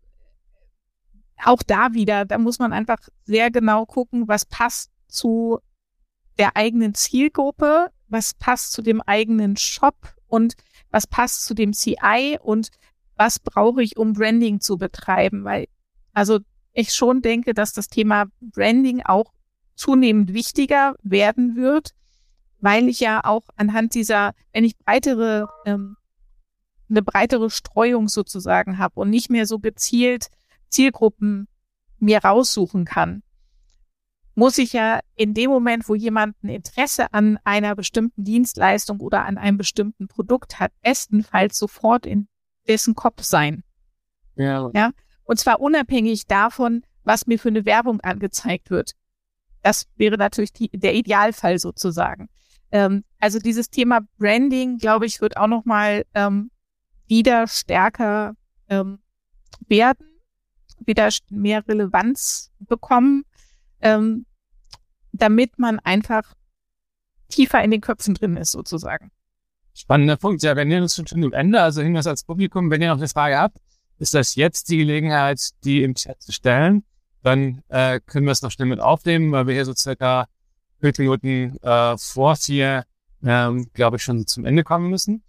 [1.42, 5.60] auch da wieder, da muss man einfach sehr genau gucken, was passt zu
[6.38, 10.54] der eigenen Zielgruppe, was passt zu dem eigenen Shop und
[10.90, 12.70] was passt zu dem CI und
[13.16, 15.66] was brauche ich, um Branding zu betreiben, weil
[16.12, 16.40] also
[16.72, 19.32] ich schon denke, dass das Thema Branding auch
[19.74, 21.94] zunehmend wichtiger werden wird,
[22.60, 25.96] weil ich ja auch anhand dieser, wenn ich breitere, ähm,
[26.88, 30.26] eine breitere Streuung sozusagen habe und nicht mehr so gezielt
[30.68, 31.48] Zielgruppen
[31.98, 33.22] mir raussuchen kann,
[34.34, 39.24] muss ich ja in dem Moment, wo jemand ein Interesse an einer bestimmten Dienstleistung oder
[39.24, 42.28] an einem bestimmten Produkt hat, bestenfalls sofort in
[42.68, 43.64] dessen Kopf sein.
[44.36, 44.70] Ja.
[44.74, 44.90] ja.
[45.24, 48.92] Und zwar unabhängig davon, was mir für eine Werbung angezeigt wird.
[49.62, 52.28] Das wäre natürlich die, der Idealfall sozusagen.
[52.72, 56.50] Ähm, also dieses Thema Branding, glaube ich, wird auch noch mal ähm,
[57.06, 58.34] wieder stärker
[58.68, 59.00] ähm,
[59.66, 60.06] werden,
[60.78, 63.24] wieder mehr Relevanz bekommen.
[63.80, 64.26] Ähm,
[65.12, 66.34] damit man einfach
[67.28, 69.10] tiefer in den Köpfen drin ist, sozusagen.
[69.74, 70.42] Spannender Punkt.
[70.42, 71.60] Ja, wir nähern uns schon am Ende.
[71.62, 73.58] Also Hinweis als Publikum, wenn ihr noch eine Frage habt,
[73.98, 76.84] ist das jetzt die Gelegenheit, die im Chat zu stellen.
[77.22, 80.26] Dann äh, können wir es noch schnell mit aufnehmen, weil wir hier so circa
[80.80, 82.84] fünf Minuten äh, vor vier,
[83.22, 85.22] ähm, glaube ich, schon zum Ende kommen müssen.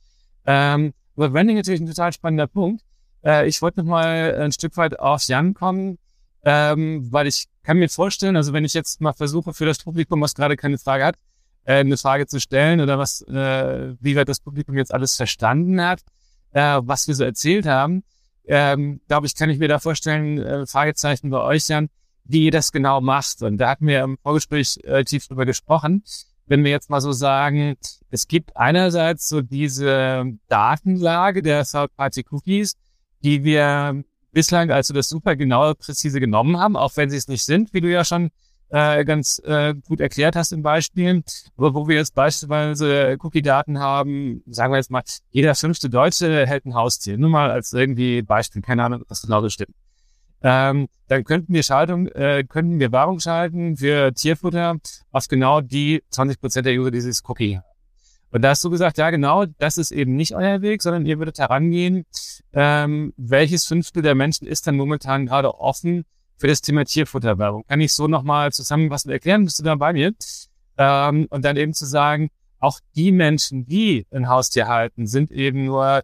[0.46, 2.84] Ähm, aber Branding natürlich ein total spannender Punkt.
[3.24, 6.00] Äh, ich wollte noch mal ein Stück weit auf Jan kommen,
[6.44, 10.22] ähm, weil ich kann mir vorstellen, also wenn ich jetzt mal versuche für das Publikum,
[10.22, 11.16] was gerade keine Frage hat,
[11.64, 15.82] äh, eine Frage zu stellen oder was, äh, wie wir das Publikum jetzt alles verstanden
[15.82, 16.02] hat,
[16.52, 18.04] äh, was wir so erzählt haben,
[18.46, 21.90] ähm, glaube ich, kann ich mir da vorstellen, äh, Fragezeichen bei euch, Jan,
[22.24, 23.42] wie ihr das genau macht.
[23.42, 26.04] Und da hatten wir im Vorgespräch äh, tief drüber gesprochen.
[26.48, 27.78] Wenn wir jetzt mal so sagen,
[28.10, 32.76] es gibt einerseits so diese Datenlage der Third-Party-Cookies,
[33.24, 37.44] die wir bislang also das super genaue, präzise genommen haben, auch wenn sie es nicht
[37.44, 38.32] sind, wie du ja schon
[38.70, 41.24] äh, ganz äh, gut erklärt hast im Beispiel,
[41.58, 46.66] aber wo wir jetzt beispielsweise Cookie-Daten haben, sagen wir jetzt mal, jeder fünfte Deutsche hält
[46.66, 49.76] ein Haustier, nur mal als irgendwie Beispiel, keine Ahnung, was genau so stimmt.
[50.44, 54.78] Ähm, dann könnten wir Schaltung, äh, könnten wir Werbung schalten für Tierfutter,
[55.12, 57.60] was genau die 20 Prozent der User dieses Cookie.
[58.32, 61.20] Und da hast du gesagt, ja genau, das ist eben nicht euer Weg, sondern ihr
[61.20, 62.06] würdet herangehen,
[62.54, 66.06] ähm, welches Fünftel der Menschen ist dann momentan gerade offen
[66.38, 67.66] für das Thema Tierfutterwerbung.
[67.68, 69.44] Kann ich so nochmal zusammenfassend erklären?
[69.44, 70.14] Bist du da bei mir?
[70.78, 72.30] Ähm, und dann eben zu sagen,
[72.60, 76.04] auch die Menschen, die ein Haustier halten, sind eben nur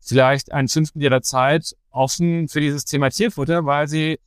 [0.00, 4.20] vielleicht ein Fünftel ihrer Zeit offen für dieses Thema Tierfutter, weil sie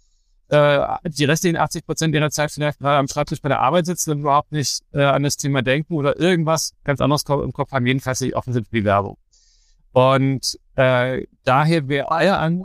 [0.49, 4.11] äh, die restlichen 80 Prozent ihrer Zeit vielleicht gerade am Schreibtisch bei der Arbeit sitzen
[4.11, 7.85] und überhaupt nicht äh, an das Thema denken oder irgendwas ganz anderes im Kopf haben,
[7.85, 9.17] jedenfalls nicht offen sind für die Werbung.
[9.93, 12.63] Und äh, daher wäre euer an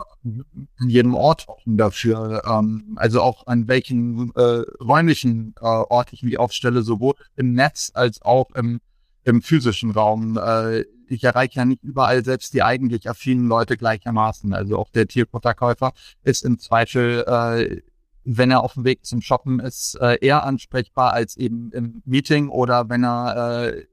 [0.85, 6.83] jedem Ort dafür, ähm, also auch an welchen äh, räumlichen äh, Ort ich mich aufstelle,
[6.83, 8.81] sowohl im Netz als auch im,
[9.23, 10.37] im physischen Raum.
[10.37, 14.53] Äh, ich erreiche ja nicht überall selbst die eigentlich affinen Leute gleichermaßen.
[14.53, 15.93] Also auch der Tierfutterkäufer
[16.23, 17.81] ist im Zweifel, äh,
[18.25, 22.49] wenn er auf dem Weg zum Shoppen ist, äh, eher ansprechbar als eben im Meeting
[22.49, 23.85] oder wenn er äh,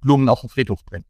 [0.00, 1.06] Blumen auf den Friedhof bringt.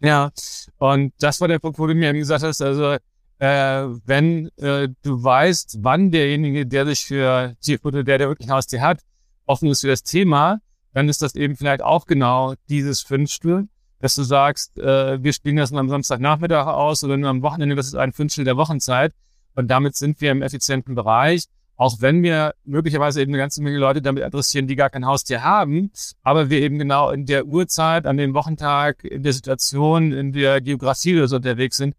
[0.00, 0.30] Ja,
[0.78, 2.96] und das war der Punkt, wo du mir gesagt hast, also
[3.38, 8.54] äh, wenn äh, du weißt, wann derjenige, der sich für Tierfutter, der der wirklich ein
[8.54, 9.00] Haustier hat,
[9.46, 10.60] offen ist für das Thema,
[10.92, 13.68] dann ist das eben vielleicht auch genau dieses Fünftel
[14.00, 17.76] dass du sagst, äh, wir spielen das nur am Samstagnachmittag aus oder nur am Wochenende,
[17.76, 19.12] das ist ein Fünftel der Wochenzeit.
[19.54, 21.44] Und damit sind wir im effizienten Bereich,
[21.76, 25.42] auch wenn wir möglicherweise eben eine ganze Menge Leute damit adressieren, die gar kein Haustier
[25.42, 25.90] haben,
[26.22, 30.60] aber wir eben genau in der Uhrzeit, an dem Wochentag, in der Situation, in der
[30.60, 31.94] Geografie oder so unterwegs sind,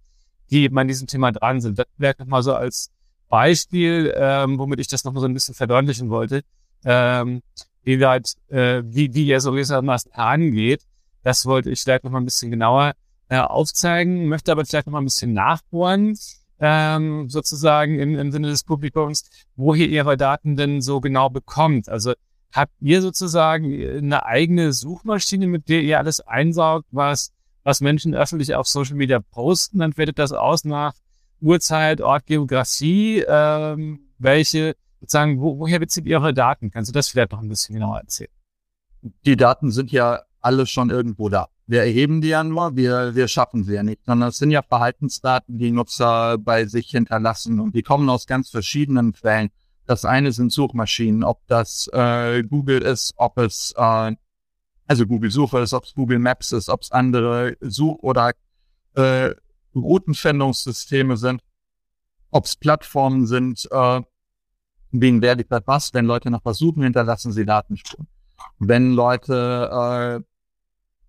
[0.49, 1.77] die eben an diesem Thema dran sind.
[1.77, 2.89] Das wäre nochmal so als
[3.29, 6.41] Beispiel, ähm, womit ich das nochmal so ein bisschen verdeutlichen wollte,
[6.85, 7.41] ähm,
[7.83, 10.83] wie, weit, äh, wie, wie ihr so gewissermaßen angeht.
[11.23, 12.93] Das wollte ich vielleicht noch mal ein bisschen genauer
[13.29, 16.17] äh, aufzeigen, möchte aber vielleicht noch mal ein bisschen nachbohren,
[16.59, 21.89] ähm, sozusagen im, im Sinne des Publikums, wo ihr ihre Daten denn so genau bekommt.
[21.89, 22.13] Also
[22.53, 27.31] habt ihr sozusagen eine eigene Suchmaschine, mit der ihr alles einsaugt, was,
[27.63, 30.93] was Menschen öffentlich auf Social Media posten, dann wertet das aus nach
[31.39, 36.71] Uhrzeit, Ort, Geografie, ähm, welche, sozusagen, wo, woher bezieht ihr eure Daten?
[36.71, 38.31] Kannst du das vielleicht noch ein bisschen genauer erzählen?
[39.25, 41.49] Die Daten sind ja alle schon irgendwo da.
[41.67, 44.61] Wir erheben die ja nur, wir, wir schaffen sie ja nicht, sondern es sind ja
[44.61, 49.49] Verhaltensdaten, die Nutzer bei sich hinterlassen und die kommen aus ganz verschiedenen Quellen.
[49.85, 54.15] Das eine sind Suchmaschinen, ob das äh, Google ist, ob es äh,
[54.87, 58.33] also Google Suche ist, ob es Google Maps ist, ob es andere Such- oder
[58.95, 59.33] äh,
[59.73, 61.41] Routenfindungssysteme sind,
[62.29, 64.01] ob es Plattformen sind, äh,
[64.91, 65.93] wegen wer liefert was.
[65.93, 68.07] Wenn Leute nach was suchen, hinterlassen sie Datenspuren.
[68.59, 70.23] Wenn Leute äh,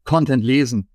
[0.05, 0.89] Content lesen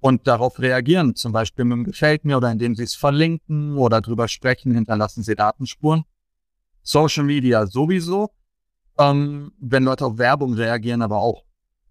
[0.00, 4.00] und darauf reagieren, zum Beispiel mit dem Gefällt mir oder indem sie es verlinken oder
[4.00, 6.04] drüber sprechen, hinterlassen sie Datenspuren.
[6.82, 8.30] Social Media sowieso,
[8.98, 11.44] ähm, wenn Leute auf Werbung reagieren, aber auch.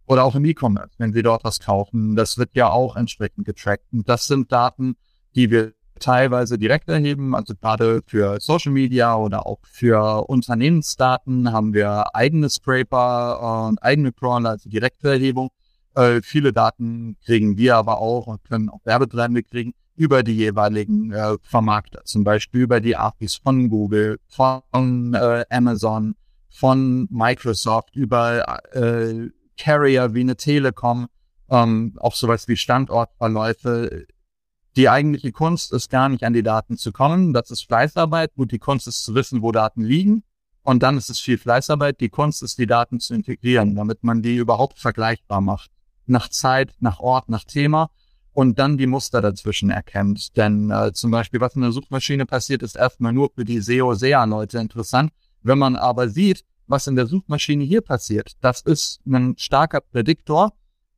[0.05, 2.15] Oder auch im E-Commerce, wenn sie dort was kaufen.
[2.15, 3.91] Das wird ja auch entsprechend getrackt.
[3.91, 4.95] Und das sind Daten,
[5.35, 7.35] die wir teilweise direkt erheben.
[7.35, 14.11] Also gerade für Social Media oder auch für Unternehmensdaten haben wir eigene Scraper und eigene
[14.11, 15.49] Crawler, also direkte Erhebung.
[15.95, 21.11] Äh, viele Daten kriegen wir aber auch und können auch Werbetreibende kriegen über die jeweiligen
[21.11, 26.15] äh, Vermarkter, zum Beispiel über die APIs von Google, von äh, Amazon,
[26.51, 31.07] von Microsoft, über äh, Carrier wie eine Telekom,
[31.49, 34.05] ähm, auch sowas wie Standortverläufe.
[34.77, 37.33] Die eigentliche Kunst ist gar nicht an die Daten zu kommen.
[37.33, 38.35] Das ist Fleißarbeit.
[38.35, 40.23] Gut, die Kunst ist zu wissen, wo Daten liegen
[40.61, 41.99] Und dann ist es viel Fleißarbeit.
[41.99, 45.71] Die Kunst ist, die Daten zu integrieren, damit man die überhaupt vergleichbar macht.
[46.05, 47.89] Nach Zeit, nach Ort, nach Thema
[48.33, 50.37] und dann die Muster dazwischen erkennt.
[50.37, 54.59] Denn äh, zum Beispiel, was in der Suchmaschine passiert, ist erstmal nur für die SEO-SEA-Leute
[54.59, 55.11] interessant.
[55.41, 60.53] Wenn man aber sieht, was in der Suchmaschine hier passiert, das ist ein starker Prädiktor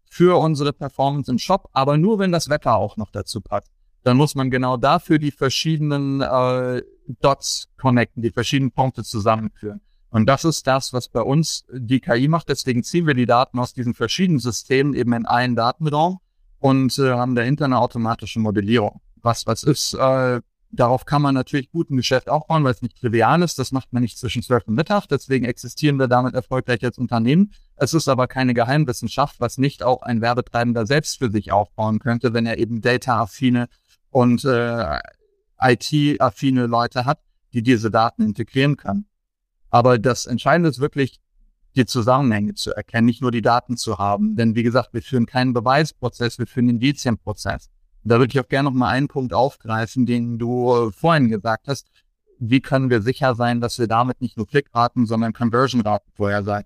[0.10, 3.72] für unsere Performance im Shop, aber nur wenn das Wetter auch noch dazu passt.
[4.04, 6.82] Dann muss man genau dafür die verschiedenen äh,
[7.22, 9.82] Dots connecten, die verschiedenen Punkte zusammenführen.
[10.10, 12.50] Und das ist das, was bei uns die KI macht.
[12.50, 16.20] Deswegen ziehen wir die Daten aus diesen verschiedenen Systemen eben in einen Datenraum
[16.58, 19.02] und äh, haben dahinter eine automatische Modellierung.
[19.22, 20.42] Was was ist, äh,
[20.72, 23.60] darauf kann man natürlich gut ein Geschäft aufbauen, weil es nicht trivial ist.
[23.60, 25.08] Das macht man nicht zwischen zwölf und Mittag.
[25.08, 27.54] Deswegen existieren wir damit erfolgreich als Unternehmen.
[27.82, 32.34] Es ist aber keine Geheimwissenschaft, was nicht auch ein Werbetreibender selbst für sich aufbauen könnte,
[32.34, 33.70] wenn er eben data-affine
[34.10, 35.00] und äh,
[35.62, 37.20] IT-affine Leute hat,
[37.54, 39.06] die diese Daten integrieren kann.
[39.70, 41.20] Aber das Entscheidende ist wirklich,
[41.76, 44.36] die Zusammenhänge zu erkennen, nicht nur die Daten zu haben.
[44.36, 47.70] Denn wie gesagt, wir führen keinen Beweisprozess, wir führen einen Indizienprozess.
[48.04, 51.88] Da würde ich auch gerne noch mal einen Punkt aufgreifen, den du vorhin gesagt hast.
[52.40, 56.66] Wie können wir sicher sein, dass wir damit nicht nur Klickraten, sondern Conversion-Raten vorhersagen?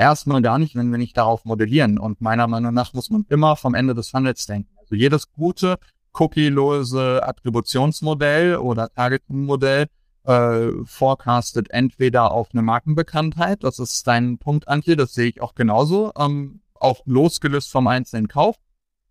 [0.00, 1.98] Erstmal gar nicht, wenn wir nicht darauf modellieren.
[1.98, 4.74] Und meiner Meinung nach muss man immer vom Ende des Funnels denken.
[4.78, 5.78] Also jedes gute
[6.14, 9.88] cookielose Attributionsmodell oder Targeting-Modell
[10.24, 15.54] äh, forecastet entweder auf eine Markenbekanntheit, das ist dein Punkt, Antje, das sehe ich auch
[15.54, 18.56] genauso, ähm, auch losgelöst vom einzelnen Kauf,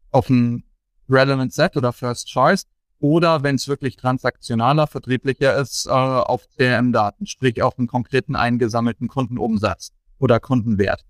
[0.09, 0.63] auf ein
[1.07, 2.65] Relevant Set oder First Choice,
[2.99, 9.07] oder wenn es wirklich transaktionaler, vertrieblicher ist, äh, auf CRM-Daten, sprich auf einen konkreten eingesammelten
[9.07, 11.03] Kundenumsatz oder Kundenwert.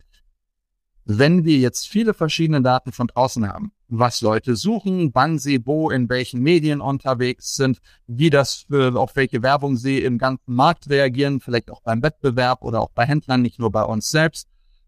[1.05, 5.89] Wenn wir jetzt viele verschiedene Daten von draußen haben, was Leute suchen, wann sie wo
[5.89, 10.89] in welchen Medien unterwegs sind, wie das, äh, auf welche Werbung sie im ganzen Markt
[10.89, 14.47] reagieren, vielleicht auch beim Wettbewerb oder auch bei Händlern, nicht nur bei uns selbst,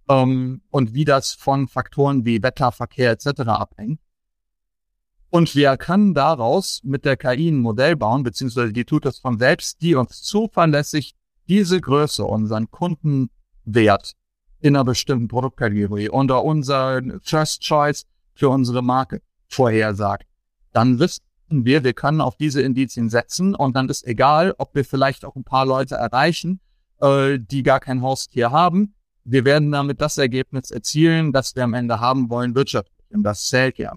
[0.10, 3.42] ähm, und wie das von Faktoren wie Wetter, Verkehr etc.
[3.48, 4.00] abhängt.
[5.30, 9.40] Und wir können daraus mit der KI ein Modell bauen, beziehungsweise die tut das von
[9.40, 11.16] selbst, die uns zuverlässig
[11.48, 12.70] diese Größe, unseren
[13.64, 14.14] Kundenwert
[14.60, 20.28] in einer bestimmten Produktkategorie oder unser First Choice für unsere Marke vorhersagt,
[20.72, 24.86] dann wissen wir, wir können auf diese Indizien setzen und dann ist egal, ob wir
[24.86, 26.62] vielleicht auch ein paar Leute erreichen,
[27.02, 28.94] äh, die gar kein Haustier haben.
[29.24, 32.96] Wir werden damit das Ergebnis erzielen, das wir am Ende haben wollen, wirtschaftlich.
[33.12, 33.96] Und das zählt ja.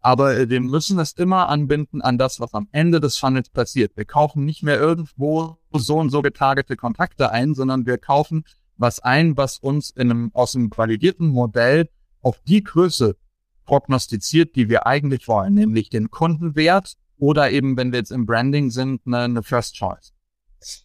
[0.00, 3.96] Aber äh, wir müssen das immer anbinden an das, was am Ende des Funnels passiert.
[3.96, 8.44] Wir kaufen nicht mehr irgendwo so und so getargete Kontakte ein, sondern wir kaufen
[8.78, 11.88] was ein, was uns in einem, aus einem validierten Modell
[12.22, 13.16] auf die Größe
[13.64, 18.70] prognostiziert, die wir eigentlich wollen, nämlich den Kundenwert oder eben, wenn wir jetzt im Branding
[18.70, 20.14] sind, eine, eine First Choice.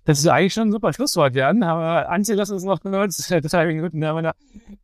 [0.06, 1.64] Das ist eigentlich schon ein super Schlusswort, Jan.
[1.64, 3.94] Aber Antje, lass uns noch kurz total gut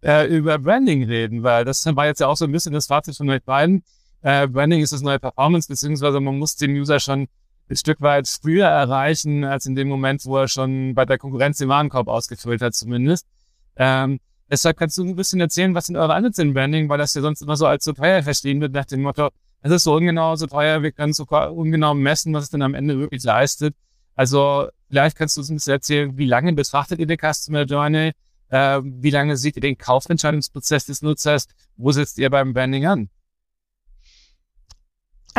[0.01, 3.16] äh, über Branding reden, weil das war jetzt ja auch so ein bisschen das Fazit
[3.16, 3.84] von euch beiden.
[4.22, 7.28] Äh, Branding ist das neue Performance, beziehungsweise man muss den User schon
[7.70, 11.57] ein Stück weit früher erreichen, als in dem Moment, wo er schon bei der Konkurrenz
[11.57, 13.28] den Warenkorb ausgefüllt hat, zumindest.
[13.76, 17.13] Ähm, deshalb kannst du ein bisschen erzählen, was sind eure Ansätze im Branding, weil das
[17.13, 19.30] ja sonst immer so als so teuer verstehen wird, nach dem Motto,
[19.61, 22.74] es ist so ungenau, so teuer, wir können so ungenau messen, was es denn am
[22.74, 23.76] Ende wirklich leistet.
[24.15, 28.13] Also vielleicht kannst du uns ein bisschen erzählen, wie lange betrachtet ihr den Customer Journey,
[28.49, 31.47] äh, wie lange seht ihr den Kaufentscheidungsprozess des Nutzers,
[31.78, 33.09] wo setzt ihr beim Branding an?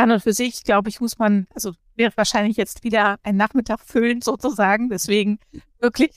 [0.01, 3.81] An und für sich, glaube ich, muss man, also wäre wahrscheinlich jetzt wieder ein Nachmittag
[3.81, 4.89] füllen sozusagen.
[4.89, 5.39] Deswegen
[5.79, 6.11] wirklich,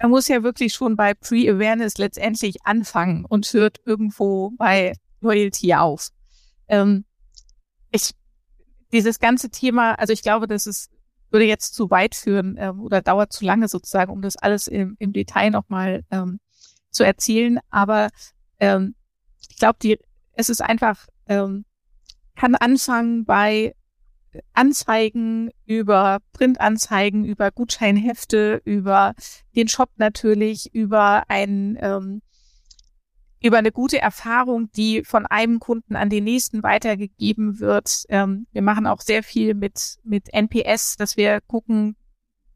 [0.00, 6.10] man muss ja wirklich schon bei Pre-Awareness letztendlich anfangen und hört irgendwo bei Loyalty auf.
[6.68, 7.04] Ähm,
[7.90, 8.12] ich,
[8.92, 10.90] dieses ganze Thema, also ich glaube, das ist,
[11.30, 14.94] würde jetzt zu weit führen ähm, oder dauert zu lange sozusagen, um das alles im,
[15.00, 16.38] im Detail nochmal ähm,
[16.90, 17.58] zu erzählen.
[17.68, 18.10] Aber
[18.60, 18.94] ähm,
[19.50, 19.98] ich glaube, die,
[20.34, 21.64] es ist einfach ähm,
[22.36, 23.74] kann anfangen bei
[24.52, 29.14] Anzeigen über Printanzeigen, über Gutscheinhefte, über
[29.54, 32.22] den Shop natürlich, über ein ähm,
[33.42, 38.04] über eine gute Erfahrung, die von einem Kunden an den nächsten weitergegeben wird.
[38.08, 41.96] Ähm, wir machen auch sehr viel mit mit NPS, dass wir gucken,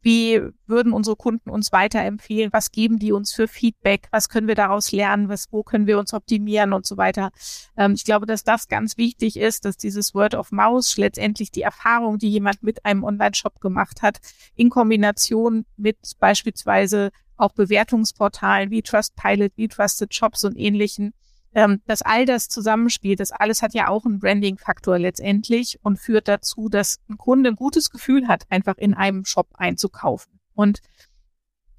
[0.03, 2.53] wie würden unsere Kunden uns weiterempfehlen?
[2.53, 4.09] Was geben die uns für Feedback?
[4.11, 5.29] Was können wir daraus lernen?
[5.29, 7.31] Was, wo können wir uns optimieren und so weiter?
[7.77, 11.63] Ähm, ich glaube, dass das ganz wichtig ist, dass dieses Word of Mouse letztendlich die
[11.63, 14.19] Erfahrung, die jemand mit einem Online-Shop gemacht hat,
[14.55, 21.15] in Kombination mit beispielsweise auch Bewertungsportalen wie Trustpilot, wie Trusted Shops und ähnlichen,
[21.55, 26.29] ähm, dass all das zusammenspielt, das alles hat ja auch einen Branding-Faktor letztendlich und führt
[26.29, 30.41] dazu, dass ein Kunde ein gutes Gefühl hat, einfach in einem Shop einzukaufen.
[30.55, 30.81] Und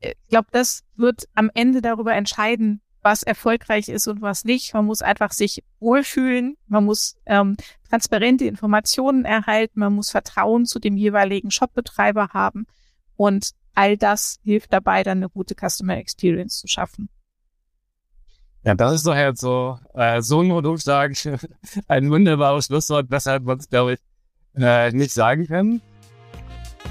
[0.02, 4.74] ich glaube, das wird am Ende darüber entscheiden, was erfolgreich ist und was nicht.
[4.74, 7.56] Man muss einfach sich wohlfühlen, man muss ähm,
[7.90, 12.68] transparente Informationen erhalten, man muss Vertrauen zu dem jeweiligen Shopbetreiber haben
[13.16, 17.10] und all das hilft dabei, dann eine gute Customer Experience zu schaffen.
[18.64, 21.14] Ja, das ist doch jetzt so, äh, so ein Rundumschlag,
[21.88, 24.00] ein wunderbares Schlusswort, weshalb wir uns, glaube ich,
[24.62, 25.82] äh, nicht sagen können.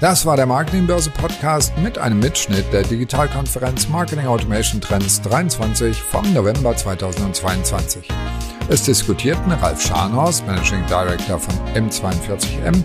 [0.01, 6.33] Das war der Marketingbörse Podcast mit einem Mitschnitt der Digitalkonferenz Marketing Automation Trends 23 vom
[6.33, 8.07] November 2022.
[8.67, 12.83] Es diskutierten Ralf Scharnhorst, Managing Director von M42M,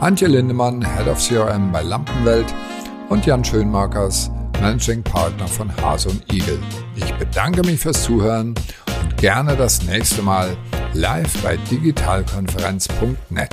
[0.00, 2.52] Antje Lindemann, Head of CRM bei Lampenwelt
[3.08, 4.30] und Jan Schönmarkers,
[4.60, 6.58] Managing Partner von Hase und Igel.
[6.96, 8.54] Ich bedanke mich fürs Zuhören
[9.02, 10.56] und gerne das nächste Mal
[10.92, 13.50] live bei digitalkonferenz.net.